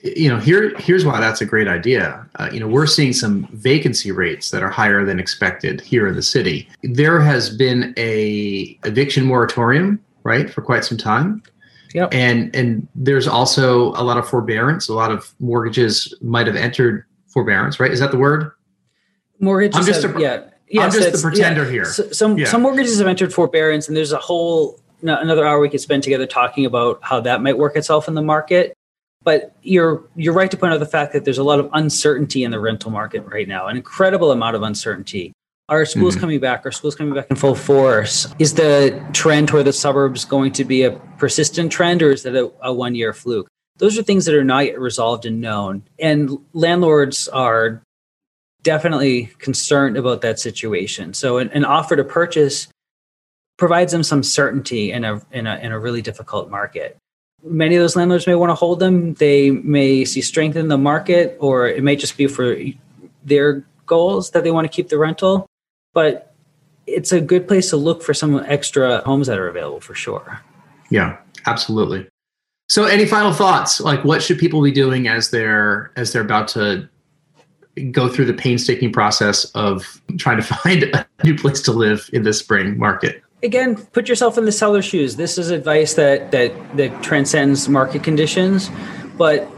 You 0.00 0.28
know, 0.28 0.38
here 0.38 0.76
here's 0.78 1.06
why 1.06 1.20
that's 1.20 1.40
a 1.40 1.46
great 1.46 1.68
idea. 1.68 2.26
Uh, 2.34 2.50
you 2.52 2.60
know, 2.60 2.66
we're 2.66 2.86
seeing 2.86 3.12
some 3.12 3.46
vacancy 3.52 4.10
rates 4.10 4.50
that 4.50 4.62
are 4.62 4.68
higher 4.68 5.04
than 5.04 5.20
expected 5.20 5.80
here 5.80 6.06
in 6.08 6.16
the 6.16 6.22
city. 6.22 6.68
There 6.82 7.20
has 7.20 7.56
been 7.56 7.94
a 7.96 8.78
eviction 8.84 9.24
moratorium, 9.24 10.04
right, 10.24 10.50
for 10.50 10.60
quite 10.60 10.84
some 10.84 10.98
time. 10.98 11.42
Yep. 11.94 12.12
And 12.12 12.54
and 12.54 12.86
there's 12.96 13.28
also 13.28 13.90
a 13.92 14.02
lot 14.02 14.18
of 14.18 14.28
forbearance. 14.28 14.88
A 14.88 14.94
lot 14.94 15.12
of 15.12 15.32
mortgages 15.38 16.12
might 16.20 16.48
have 16.48 16.56
entered 16.56 17.06
forbearance, 17.28 17.78
right? 17.78 17.92
Is 17.92 18.00
that 18.00 18.10
the 18.10 18.18
word? 18.18 18.50
Mortgages. 19.38 19.76
I'm 19.76 19.86
just 19.86 20.02
have, 20.02 20.16
a, 20.16 20.20
yeah 20.20 20.50
yeah, 20.74 20.86
I'm 20.86 20.90
just 20.90 21.12
the 21.12 21.18
pretender 21.18 21.64
yeah, 21.64 21.70
here. 21.70 21.84
So, 21.84 22.10
some 22.10 22.36
yeah. 22.36 22.46
some 22.46 22.62
mortgages 22.62 22.98
have 22.98 23.06
entered 23.06 23.32
forbearance, 23.32 23.86
and 23.86 23.96
there's 23.96 24.10
a 24.10 24.18
whole 24.18 24.80
another 25.02 25.46
hour 25.46 25.60
we 25.60 25.68
could 25.68 25.80
spend 25.80 26.02
together 26.02 26.26
talking 26.26 26.66
about 26.66 26.98
how 27.02 27.20
that 27.20 27.42
might 27.42 27.58
work 27.58 27.76
itself 27.76 28.08
in 28.08 28.14
the 28.14 28.22
market. 28.22 28.74
But 29.22 29.54
you're 29.62 30.02
you're 30.16 30.34
right 30.34 30.50
to 30.50 30.56
point 30.56 30.72
out 30.72 30.80
the 30.80 30.86
fact 30.86 31.12
that 31.12 31.24
there's 31.24 31.38
a 31.38 31.44
lot 31.44 31.60
of 31.60 31.70
uncertainty 31.72 32.42
in 32.42 32.50
the 32.50 32.58
rental 32.58 32.90
market 32.90 33.24
right 33.24 33.46
now, 33.46 33.68
an 33.68 33.76
incredible 33.76 34.32
amount 34.32 34.56
of 34.56 34.62
uncertainty. 34.62 35.32
Are 35.68 35.86
schools 35.86 36.14
mm-hmm. 36.14 36.20
coming 36.20 36.40
back? 36.40 36.66
Are 36.66 36.72
schools 36.72 36.96
coming 36.96 37.14
back 37.14 37.28
in 37.30 37.36
full 37.36 37.54
force? 37.54 38.26
Is 38.40 38.54
the 38.54 39.02
trend 39.12 39.48
toward 39.48 39.66
the 39.66 39.72
suburbs 39.72 40.24
going 40.24 40.52
to 40.52 40.64
be 40.64 40.82
a 40.82 40.90
persistent 41.18 41.70
trend, 41.70 42.02
or 42.02 42.10
is 42.10 42.26
it 42.26 42.34
a, 42.34 42.50
a 42.62 42.72
one 42.72 42.96
year 42.96 43.14
fluke? 43.14 43.48
Those 43.78 43.96
are 43.96 44.02
things 44.02 44.24
that 44.26 44.34
are 44.34 44.44
not 44.44 44.66
yet 44.66 44.78
resolved 44.78 45.24
and 45.24 45.40
known. 45.40 45.84
And 45.98 46.38
landlords 46.52 47.28
are 47.28 47.80
definitely 48.64 49.26
concerned 49.38 49.96
about 49.96 50.22
that 50.22 50.40
situation. 50.40 51.14
So 51.14 51.38
an, 51.38 51.50
an, 51.50 51.64
offer 51.64 51.94
to 51.94 52.02
purchase 52.02 52.66
provides 53.56 53.92
them 53.92 54.02
some 54.02 54.24
certainty 54.24 54.90
in 54.90 55.04
a, 55.04 55.22
in 55.30 55.46
a 55.46 55.56
in 55.58 55.70
a 55.70 55.78
really 55.78 56.02
difficult 56.02 56.50
market. 56.50 56.96
Many 57.44 57.76
of 57.76 57.82
those 57.82 57.94
landlords 57.94 58.26
may 58.26 58.34
want 58.34 58.50
to 58.50 58.54
hold 58.54 58.80
them. 58.80 59.14
They 59.14 59.50
may 59.50 60.04
see 60.04 60.22
strength 60.22 60.56
in 60.56 60.68
the 60.68 60.78
market, 60.78 61.36
or 61.38 61.68
it 61.68 61.84
may 61.84 61.94
just 61.94 62.16
be 62.16 62.26
for 62.26 62.56
their 63.22 63.64
goals 63.86 64.30
that 64.30 64.42
they 64.42 64.50
want 64.50 64.64
to 64.64 64.74
keep 64.74 64.88
the 64.88 64.98
rental. 64.98 65.46
But 65.92 66.34
it's 66.86 67.12
a 67.12 67.20
good 67.20 67.46
place 67.46 67.70
to 67.70 67.76
look 67.76 68.02
for 68.02 68.14
some 68.14 68.42
extra 68.46 69.02
homes 69.04 69.26
that 69.26 69.38
are 69.38 69.48
available 69.48 69.80
for 69.80 69.94
sure. 69.94 70.40
Yeah, 70.90 71.18
absolutely. 71.46 72.08
So 72.68 72.84
any 72.84 73.04
final 73.04 73.32
thoughts? 73.32 73.80
Like 73.80 74.04
what 74.04 74.22
should 74.22 74.38
people 74.38 74.62
be 74.62 74.72
doing 74.72 75.06
as 75.06 75.30
they're 75.30 75.92
as 75.96 76.12
they're 76.12 76.22
about 76.22 76.48
to 76.48 76.88
go 77.90 78.08
through 78.08 78.26
the 78.26 78.34
painstaking 78.34 78.92
process 78.92 79.44
of 79.52 80.00
trying 80.18 80.36
to 80.36 80.42
find 80.54 80.84
a 80.84 81.06
new 81.24 81.36
place 81.36 81.60
to 81.62 81.72
live 81.72 82.08
in 82.12 82.22
this 82.22 82.38
spring 82.38 82.78
market. 82.78 83.22
Again 83.42 83.76
put 83.76 84.08
yourself 84.08 84.38
in 84.38 84.44
the 84.44 84.52
seller's 84.52 84.84
shoes. 84.84 85.16
This 85.16 85.36
is 85.36 85.50
advice 85.50 85.94
that 85.94 86.30
that 86.30 86.76
that 86.76 87.02
transcends 87.02 87.68
market 87.68 88.02
conditions. 88.02 88.70
But 89.16 89.48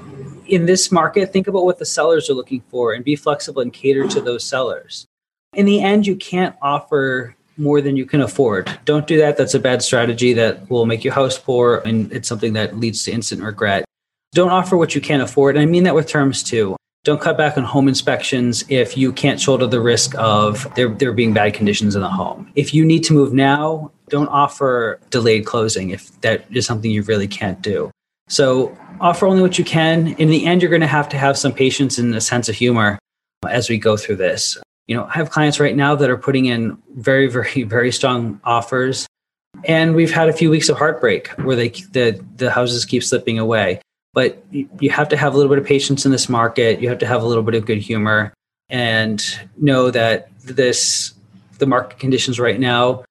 in 0.46 0.66
this 0.66 0.90
market 0.90 1.32
think 1.32 1.46
about 1.46 1.64
what 1.64 1.78
the 1.78 1.86
sellers 1.86 2.28
are 2.28 2.34
looking 2.34 2.62
for 2.68 2.92
and 2.92 3.04
be 3.04 3.16
flexible 3.16 3.62
and 3.62 3.72
cater 3.72 4.06
to 4.08 4.20
those 4.20 4.44
sellers. 4.44 5.06
In 5.54 5.66
the 5.66 5.80
end 5.80 6.06
you 6.06 6.16
can't 6.16 6.56
offer 6.60 7.34
more 7.58 7.80
than 7.80 7.96
you 7.96 8.04
can 8.04 8.20
afford. 8.20 8.70
Don't 8.84 9.06
do 9.06 9.16
that. 9.18 9.38
That's 9.38 9.54
a 9.54 9.58
bad 9.58 9.82
strategy 9.82 10.34
that 10.34 10.68
will 10.68 10.84
make 10.84 11.04
your 11.04 11.14
house 11.14 11.38
poor 11.38 11.82
and 11.86 12.12
it's 12.12 12.28
something 12.28 12.52
that 12.54 12.76
leads 12.78 13.04
to 13.04 13.12
instant 13.12 13.42
regret. 13.42 13.84
Don't 14.32 14.50
offer 14.50 14.76
what 14.76 14.94
you 14.94 15.00
can't 15.00 15.22
afford. 15.22 15.56
And 15.56 15.62
i 15.62 15.66
mean 15.66 15.84
that 15.84 15.94
with 15.94 16.08
terms 16.08 16.42
too 16.42 16.76
don't 17.06 17.20
cut 17.20 17.38
back 17.38 17.56
on 17.56 17.62
home 17.62 17.86
inspections 17.86 18.64
if 18.68 18.96
you 18.96 19.12
can't 19.12 19.40
shoulder 19.40 19.64
the 19.64 19.80
risk 19.80 20.16
of 20.18 20.66
there, 20.74 20.88
there 20.88 21.12
being 21.12 21.32
bad 21.32 21.54
conditions 21.54 21.94
in 21.94 22.02
the 22.02 22.08
home. 22.08 22.50
If 22.56 22.74
you 22.74 22.84
need 22.84 23.04
to 23.04 23.12
move 23.12 23.32
now, 23.32 23.92
don't 24.08 24.26
offer 24.26 24.98
delayed 25.10 25.46
closing 25.46 25.90
if 25.90 26.20
that 26.22 26.44
is 26.50 26.66
something 26.66 26.90
you 26.90 27.02
really 27.02 27.28
can't 27.28 27.62
do. 27.62 27.92
So 28.28 28.76
offer 29.00 29.24
only 29.24 29.40
what 29.40 29.56
you 29.56 29.64
can. 29.64 30.08
In 30.14 30.30
the 30.30 30.46
end, 30.46 30.60
you're 30.60 30.68
going 30.68 30.80
to 30.80 30.88
have 30.88 31.08
to 31.10 31.16
have 31.16 31.38
some 31.38 31.52
patience 31.52 31.96
and 31.96 32.12
a 32.12 32.20
sense 32.20 32.48
of 32.48 32.56
humor 32.56 32.98
as 33.48 33.70
we 33.70 33.78
go 33.78 33.96
through 33.96 34.16
this. 34.16 34.58
You 34.88 34.96
know, 34.96 35.04
I 35.04 35.12
have 35.12 35.30
clients 35.30 35.60
right 35.60 35.76
now 35.76 35.94
that 35.94 36.10
are 36.10 36.18
putting 36.18 36.46
in 36.46 36.76
very, 36.96 37.28
very, 37.28 37.62
very 37.62 37.92
strong 37.92 38.40
offers. 38.42 39.06
And 39.64 39.94
we've 39.94 40.12
had 40.12 40.28
a 40.28 40.32
few 40.32 40.50
weeks 40.50 40.68
of 40.68 40.76
heartbreak 40.76 41.28
where 41.38 41.54
they 41.54 41.68
the 41.68 42.20
the 42.36 42.50
houses 42.50 42.84
keep 42.84 43.04
slipping 43.04 43.38
away 43.38 43.80
but 44.16 44.42
you 44.50 44.88
have 44.88 45.10
to 45.10 45.16
have 45.16 45.34
a 45.34 45.36
little 45.36 45.50
bit 45.50 45.58
of 45.58 45.66
patience 45.66 46.06
in 46.06 46.10
this 46.10 46.26
market. 46.26 46.80
You 46.80 46.88
have 46.88 46.96
to 47.00 47.06
have 47.06 47.22
a 47.22 47.26
little 47.26 47.42
bit 47.42 47.54
of 47.54 47.66
good 47.66 47.76
humor 47.76 48.32
and 48.70 49.22
know 49.58 49.90
that 49.90 50.30
this 50.42 51.12
the 51.58 51.66
market 51.66 51.98
conditions 51.98 52.40
right 52.40 52.58
now 52.58 53.04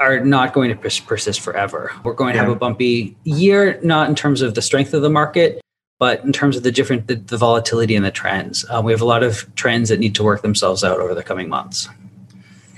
are 0.00 0.20
not 0.20 0.54
going 0.54 0.74
to 0.74 1.02
persist 1.02 1.40
forever. 1.40 1.92
We're 2.02 2.14
going 2.14 2.32
to 2.32 2.38
have 2.38 2.48
a 2.48 2.54
bumpy 2.54 3.14
year, 3.24 3.78
not 3.82 4.08
in 4.08 4.14
terms 4.14 4.40
of 4.40 4.54
the 4.54 4.62
strength 4.62 4.94
of 4.94 5.02
the 5.02 5.10
market, 5.10 5.60
but 5.98 6.24
in 6.24 6.32
terms 6.32 6.56
of 6.56 6.62
the 6.62 6.72
different 6.72 7.08
the, 7.08 7.16
the 7.16 7.36
volatility 7.36 7.94
and 7.94 8.04
the 8.04 8.10
trends. 8.10 8.64
Uh, 8.70 8.80
we 8.82 8.90
have 8.90 9.02
a 9.02 9.04
lot 9.04 9.22
of 9.22 9.54
trends 9.54 9.90
that 9.90 10.00
need 10.00 10.14
to 10.14 10.22
work 10.22 10.40
themselves 10.40 10.82
out 10.82 10.98
over 10.98 11.14
the 11.14 11.22
coming 11.22 11.50
months. 11.50 11.90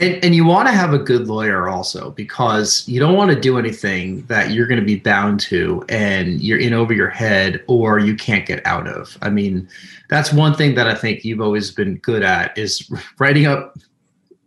And, 0.05 0.23
and 0.23 0.35
you 0.35 0.45
want 0.45 0.69
to 0.69 0.75
have 0.75 0.93
a 0.93 0.99
good 0.99 1.29
lawyer 1.29 1.67
also 1.67 2.11
because 2.11 2.87
you 2.87 3.01
don't 3.01 3.17
want 3.17 3.31
to 3.31 3.41
do 3.41 3.59
anything 3.59 4.23
that 4.27 4.51
you're 4.51 4.67
going 4.67 4.79
to 4.79 4.85
be 4.85 4.97
bound 4.97 5.41
to 5.41 5.83
and 5.89 6.43
you're 6.43 6.59
in 6.59 6.75
over 6.75 6.93
your 6.93 7.09
head 7.09 7.65
or 7.69 7.99
you 7.99 8.15
can't 8.15 8.45
get 8.45 8.65
out 8.67 8.87
of. 8.87 9.17
I 9.23 9.31
mean, 9.31 9.67
that's 10.11 10.31
one 10.31 10.55
thing 10.55 10.75
that 10.75 10.87
I 10.87 10.95
think 10.95 11.25
you've 11.25 11.41
always 11.41 11.71
been 11.71 11.97
good 11.97 12.23
at 12.23 12.57
is 12.59 12.91
writing 13.19 13.47
up 13.47 13.79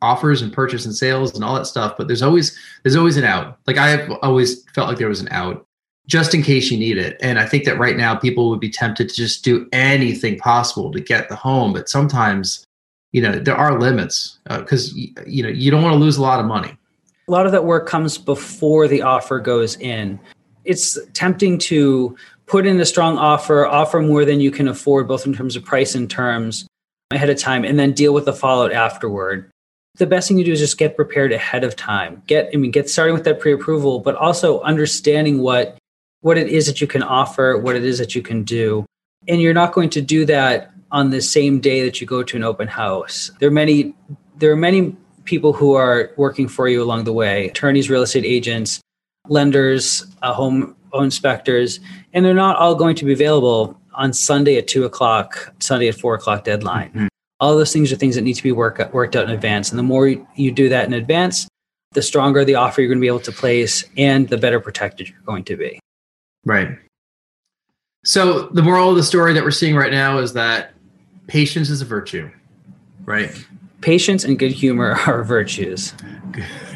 offers 0.03 0.43
and 0.43 0.53
purchase 0.53 0.85
and 0.85 0.95
sales 0.95 1.33
and 1.33 1.43
all 1.43 1.55
that 1.55 1.65
stuff. 1.65 1.95
But 1.97 2.07
there's 2.07 2.21
always 2.21 2.55
there's 2.83 2.95
always 2.95 3.17
an 3.17 3.23
out. 3.23 3.57
Like 3.65 3.77
I've 3.77 4.11
always 4.21 4.63
felt 4.75 4.89
like 4.89 4.99
there 4.99 5.09
was 5.09 5.21
an 5.21 5.29
out 5.31 5.65
just 6.05 6.35
in 6.35 6.43
case 6.43 6.69
you 6.69 6.77
need 6.77 6.99
it. 6.99 7.17
And 7.19 7.39
I 7.39 7.47
think 7.47 7.65
that 7.65 7.79
right 7.79 7.97
now 7.97 8.15
people 8.15 8.49
would 8.51 8.59
be 8.59 8.69
tempted 8.69 9.09
to 9.09 9.15
just 9.15 9.43
do 9.43 9.67
anything 9.73 10.37
possible 10.37 10.91
to 10.91 11.01
get 11.01 11.29
the 11.29 11.35
home, 11.35 11.73
but 11.73 11.89
sometimes 11.89 12.66
you 13.11 13.21
know 13.21 13.39
there 13.39 13.55
are 13.55 13.79
limits 13.79 14.39
because 14.49 14.91
uh, 14.91 15.21
you 15.25 15.43
know 15.43 15.49
you 15.49 15.71
don't 15.71 15.81
want 15.81 15.93
to 15.93 15.99
lose 15.99 16.17
a 16.17 16.21
lot 16.21 16.39
of 16.39 16.45
money. 16.45 16.77
A 17.27 17.31
lot 17.31 17.45
of 17.45 17.51
that 17.51 17.65
work 17.65 17.87
comes 17.87 18.17
before 18.17 18.87
the 18.87 19.01
offer 19.01 19.39
goes 19.39 19.75
in. 19.77 20.19
It's 20.63 20.97
tempting 21.13 21.57
to 21.59 22.15
put 22.45 22.65
in 22.65 22.79
a 22.79 22.85
strong 22.85 23.17
offer 23.17 23.65
offer 23.65 24.01
more 24.01 24.25
than 24.25 24.39
you 24.39 24.51
can 24.51 24.67
afford 24.67 25.07
both 25.07 25.25
in 25.25 25.33
terms 25.33 25.55
of 25.55 25.63
price 25.63 25.95
and 25.95 26.09
terms 26.09 26.67
ahead 27.11 27.29
of 27.29 27.37
time 27.37 27.63
and 27.63 27.79
then 27.79 27.91
deal 27.91 28.13
with 28.13 28.25
the 28.25 28.33
fallout 28.33 28.71
afterward. 28.71 29.49
The 29.95 30.05
best 30.05 30.27
thing 30.27 30.37
to 30.37 30.43
do 30.43 30.51
is 30.51 30.59
just 30.59 30.77
get 30.77 30.95
prepared 30.95 31.31
ahead 31.31 31.63
of 31.63 31.75
time. 31.75 32.21
Get 32.27 32.49
i 32.53 32.57
mean 32.57 32.71
get 32.71 32.89
starting 32.89 33.13
with 33.13 33.23
that 33.25 33.39
pre-approval 33.39 33.99
but 33.99 34.15
also 34.15 34.61
understanding 34.61 35.39
what 35.39 35.77
what 36.21 36.37
it 36.37 36.47
is 36.47 36.65
that 36.65 36.81
you 36.81 36.87
can 36.87 37.03
offer 37.03 37.57
what 37.57 37.75
it 37.75 37.83
is 37.83 37.97
that 37.99 38.15
you 38.15 38.21
can 38.21 38.43
do. 38.43 38.85
And 39.27 39.41
you're 39.41 39.53
not 39.53 39.73
going 39.73 39.89
to 39.91 40.01
do 40.01 40.25
that 40.25 40.71
on 40.91 41.09
the 41.09 41.21
same 41.21 41.59
day 41.59 41.83
that 41.83 41.99
you 41.99 42.07
go 42.07 42.23
to 42.23 42.37
an 42.37 42.43
open 42.43 42.67
house. 42.67 43.31
There 43.39 43.49
are 43.49 43.51
many 43.51 43.93
there 44.37 44.51
are 44.51 44.57
many 44.57 44.95
people 45.23 45.53
who 45.53 45.73
are 45.73 46.11
working 46.15 46.47
for 46.47 46.67
you 46.67 46.81
along 46.81 47.03
the 47.03 47.13
way, 47.13 47.49
attorneys, 47.49 47.89
real 47.89 48.03
estate 48.03 48.25
agents, 48.25 48.79
lenders, 49.27 50.05
uh, 50.21 50.33
home 50.33 50.75
inspectors, 50.93 51.79
and 52.13 52.23
they're 52.23 52.33
not 52.33 52.55
all 52.55 52.75
going 52.75 52.95
to 52.95 53.05
be 53.05 53.13
available 53.13 53.79
on 53.93 54.13
Sunday 54.13 54.57
at 54.57 54.67
two 54.67 54.85
o'clock, 54.85 55.53
Sunday 55.59 55.87
at 55.87 55.95
four 55.95 56.15
o'clock 56.15 56.43
deadline. 56.43 56.89
Mm-hmm. 56.89 57.07
All 57.39 57.55
those 57.55 57.73
things 57.73 57.91
are 57.91 57.95
things 57.95 58.15
that 58.15 58.21
need 58.21 58.35
to 58.35 58.43
be 58.43 58.51
work, 58.51 58.93
worked 58.93 59.15
out 59.15 59.25
in 59.25 59.31
advance. 59.31 59.69
And 59.69 59.77
the 59.77 59.83
more 59.83 60.07
you 60.07 60.51
do 60.51 60.69
that 60.69 60.85
in 60.85 60.93
advance, 60.93 61.47
the 61.91 62.01
stronger 62.01 62.43
the 62.43 62.55
offer 62.55 62.81
you're 62.81 62.87
going 62.87 62.99
to 62.99 63.01
be 63.01 63.07
able 63.07 63.19
to 63.19 63.31
place 63.31 63.83
and 63.97 64.27
the 64.29 64.37
better 64.37 64.59
protected 64.59 65.09
you're 65.09 65.19
going 65.25 65.43
to 65.45 65.57
be. 65.57 65.79
Right. 66.45 66.69
So 68.03 68.47
the 68.49 68.61
moral 68.61 68.89
of 68.89 68.95
the 68.95 69.03
story 69.03 69.33
that 69.33 69.43
we're 69.43 69.51
seeing 69.51 69.75
right 69.75 69.91
now 69.91 70.19
is 70.19 70.33
that 70.33 70.73
patience 71.27 71.69
is 71.69 71.81
a 71.81 71.85
virtue, 71.85 72.29
right? 73.05 73.31
Patience 73.81 74.23
and 74.23 74.39
good 74.39 74.51
humor 74.51 74.93
are 75.07 75.23
virtues. 75.23 75.93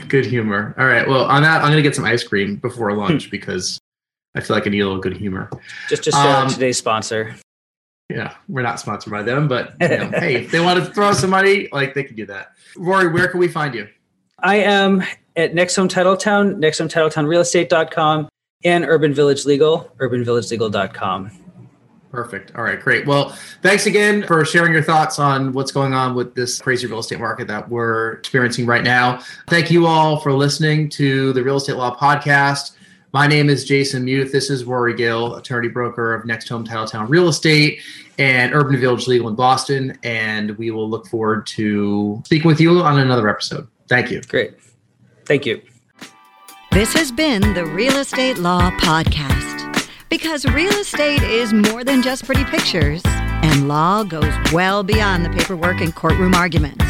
Good 0.07 0.25
humor. 0.25 0.75
All 0.77 0.85
right. 0.85 1.07
Well, 1.07 1.25
on 1.25 1.43
that, 1.43 1.61
I'm 1.61 1.71
going 1.71 1.77
to 1.77 1.81
get 1.81 1.95
some 1.95 2.05
ice 2.05 2.23
cream 2.23 2.57
before 2.57 2.93
lunch 2.93 3.31
because 3.31 3.79
I 4.35 4.41
feel 4.41 4.55
like 4.55 4.67
I 4.67 4.69
need 4.69 4.81
a 4.81 4.85
little 4.85 5.01
good 5.01 5.17
humor. 5.17 5.49
Just 5.89 6.03
just 6.03 6.17
shout 6.17 6.45
um, 6.45 6.49
today's 6.49 6.77
sponsor. 6.77 7.35
Yeah, 8.09 8.35
we're 8.49 8.61
not 8.61 8.79
sponsored 8.79 9.11
by 9.11 9.23
them, 9.23 9.47
but 9.47 9.73
you 9.79 9.87
know, 9.87 10.11
hey, 10.15 10.35
if 10.35 10.51
they 10.51 10.59
want 10.59 10.83
to 10.83 10.85
throw 10.93 11.13
some 11.13 11.29
money, 11.29 11.69
like 11.71 11.93
they 11.93 12.03
can 12.03 12.15
do 12.15 12.25
that. 12.25 12.51
Rory, 12.75 13.07
where 13.07 13.29
can 13.29 13.39
we 13.39 13.47
find 13.47 13.73
you? 13.73 13.87
I 14.39 14.55
am 14.57 15.03
at 15.37 15.53
Next 15.53 15.75
Home 15.77 15.87
Titletown, 15.87 16.55
nexthometitletownrealestate.com, 16.55 18.27
and 18.65 18.85
Urban 18.85 19.13
Village 19.13 19.45
Legal, 19.45 19.91
urbanvillagelegal.com. 19.97 21.40
Perfect. 22.11 22.53
All 22.55 22.63
right, 22.63 22.79
great. 22.79 23.07
Well, 23.07 23.29
thanks 23.61 23.85
again 23.85 24.27
for 24.27 24.43
sharing 24.43 24.73
your 24.73 24.83
thoughts 24.83 25.17
on 25.17 25.53
what's 25.53 25.71
going 25.71 25.93
on 25.93 26.13
with 26.13 26.35
this 26.35 26.59
crazy 26.59 26.85
real 26.85 26.99
estate 26.99 27.19
market 27.19 27.47
that 27.47 27.69
we're 27.69 28.13
experiencing 28.13 28.65
right 28.65 28.83
now. 28.83 29.21
Thank 29.47 29.71
you 29.71 29.87
all 29.87 30.19
for 30.19 30.33
listening 30.33 30.89
to 30.89 31.31
the 31.31 31.41
Real 31.41 31.55
Estate 31.55 31.77
Law 31.77 31.95
Podcast. 31.95 32.73
My 33.13 33.27
name 33.27 33.49
is 33.49 33.63
Jason 33.63 34.03
Muth. 34.03 34.33
This 34.33 34.49
is 34.49 34.65
Rory 34.65 34.93
Gill, 34.93 35.35
attorney 35.35 35.69
broker 35.69 36.13
of 36.13 36.25
Next 36.25 36.49
Home 36.49 36.65
Titletown 36.65 37.09
Real 37.09 37.29
Estate 37.29 37.79
and 38.19 38.53
Urban 38.53 38.79
Village 38.79 39.07
Legal 39.07 39.29
in 39.29 39.35
Boston. 39.35 39.97
And 40.03 40.57
we 40.57 40.69
will 40.71 40.89
look 40.89 41.07
forward 41.07 41.47
to 41.47 42.21
speaking 42.25 42.47
with 42.47 42.59
you 42.59 42.81
on 42.81 42.99
another 42.99 43.29
episode. 43.29 43.67
Thank 43.87 44.11
you. 44.11 44.21
Great. 44.23 44.53
Thank 45.25 45.45
you. 45.45 45.61
This 46.71 46.93
has 46.93 47.11
been 47.11 47.53
the 47.53 47.65
Real 47.65 47.97
Estate 47.97 48.37
Law 48.37 48.69
Podcast. 48.71 49.50
Because 50.11 50.45
real 50.47 50.73
estate 50.73 51.23
is 51.23 51.53
more 51.53 51.85
than 51.85 52.01
just 52.01 52.25
pretty 52.25 52.43
pictures, 52.43 53.01
and 53.05 53.69
law 53.69 54.03
goes 54.03 54.33
well 54.51 54.83
beyond 54.83 55.23
the 55.23 55.29
paperwork 55.29 55.79
and 55.79 55.95
courtroom 55.95 56.35
arguments. 56.35 56.83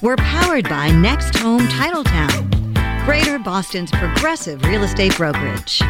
We're 0.00 0.16
powered 0.16 0.66
by 0.66 0.90
Next 0.90 1.36
Home 1.40 1.68
Titletown, 1.68 3.04
Greater 3.04 3.38
Boston's 3.38 3.90
progressive 3.90 4.64
real 4.64 4.82
estate 4.82 5.14
brokerage. 5.14 5.82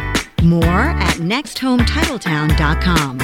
More 0.43 0.65
at 0.65 1.15
nexthometitletown.com. 1.15 3.21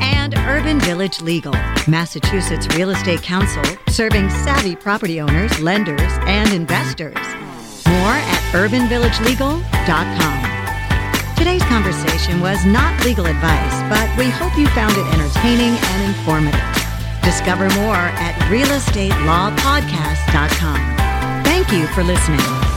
And 0.00 0.34
Urban 0.34 0.80
Village 0.80 1.20
Legal, 1.20 1.54
Massachusetts 1.86 2.66
Real 2.74 2.90
Estate 2.90 3.22
Counsel, 3.22 3.62
serving 3.86 4.28
savvy 4.30 4.74
property 4.74 5.20
owners, 5.20 5.60
lenders, 5.60 6.12
and 6.26 6.52
investors. 6.52 7.14
More 7.86 8.16
at 8.16 8.42
urbanvillagelegal.com. 8.52 10.51
Today's 11.42 11.64
conversation 11.64 12.38
was 12.38 12.64
not 12.64 13.04
legal 13.04 13.26
advice, 13.26 13.82
but 13.90 14.08
we 14.16 14.30
hope 14.30 14.56
you 14.56 14.68
found 14.68 14.96
it 14.96 15.04
entertaining 15.12 15.76
and 15.76 16.04
informative. 16.04 16.62
Discover 17.24 17.68
more 17.70 17.96
at 17.96 18.36
realestatelawpodcast.com. 18.48 21.42
Thank 21.42 21.72
you 21.72 21.88
for 21.88 22.04
listening. 22.04 22.71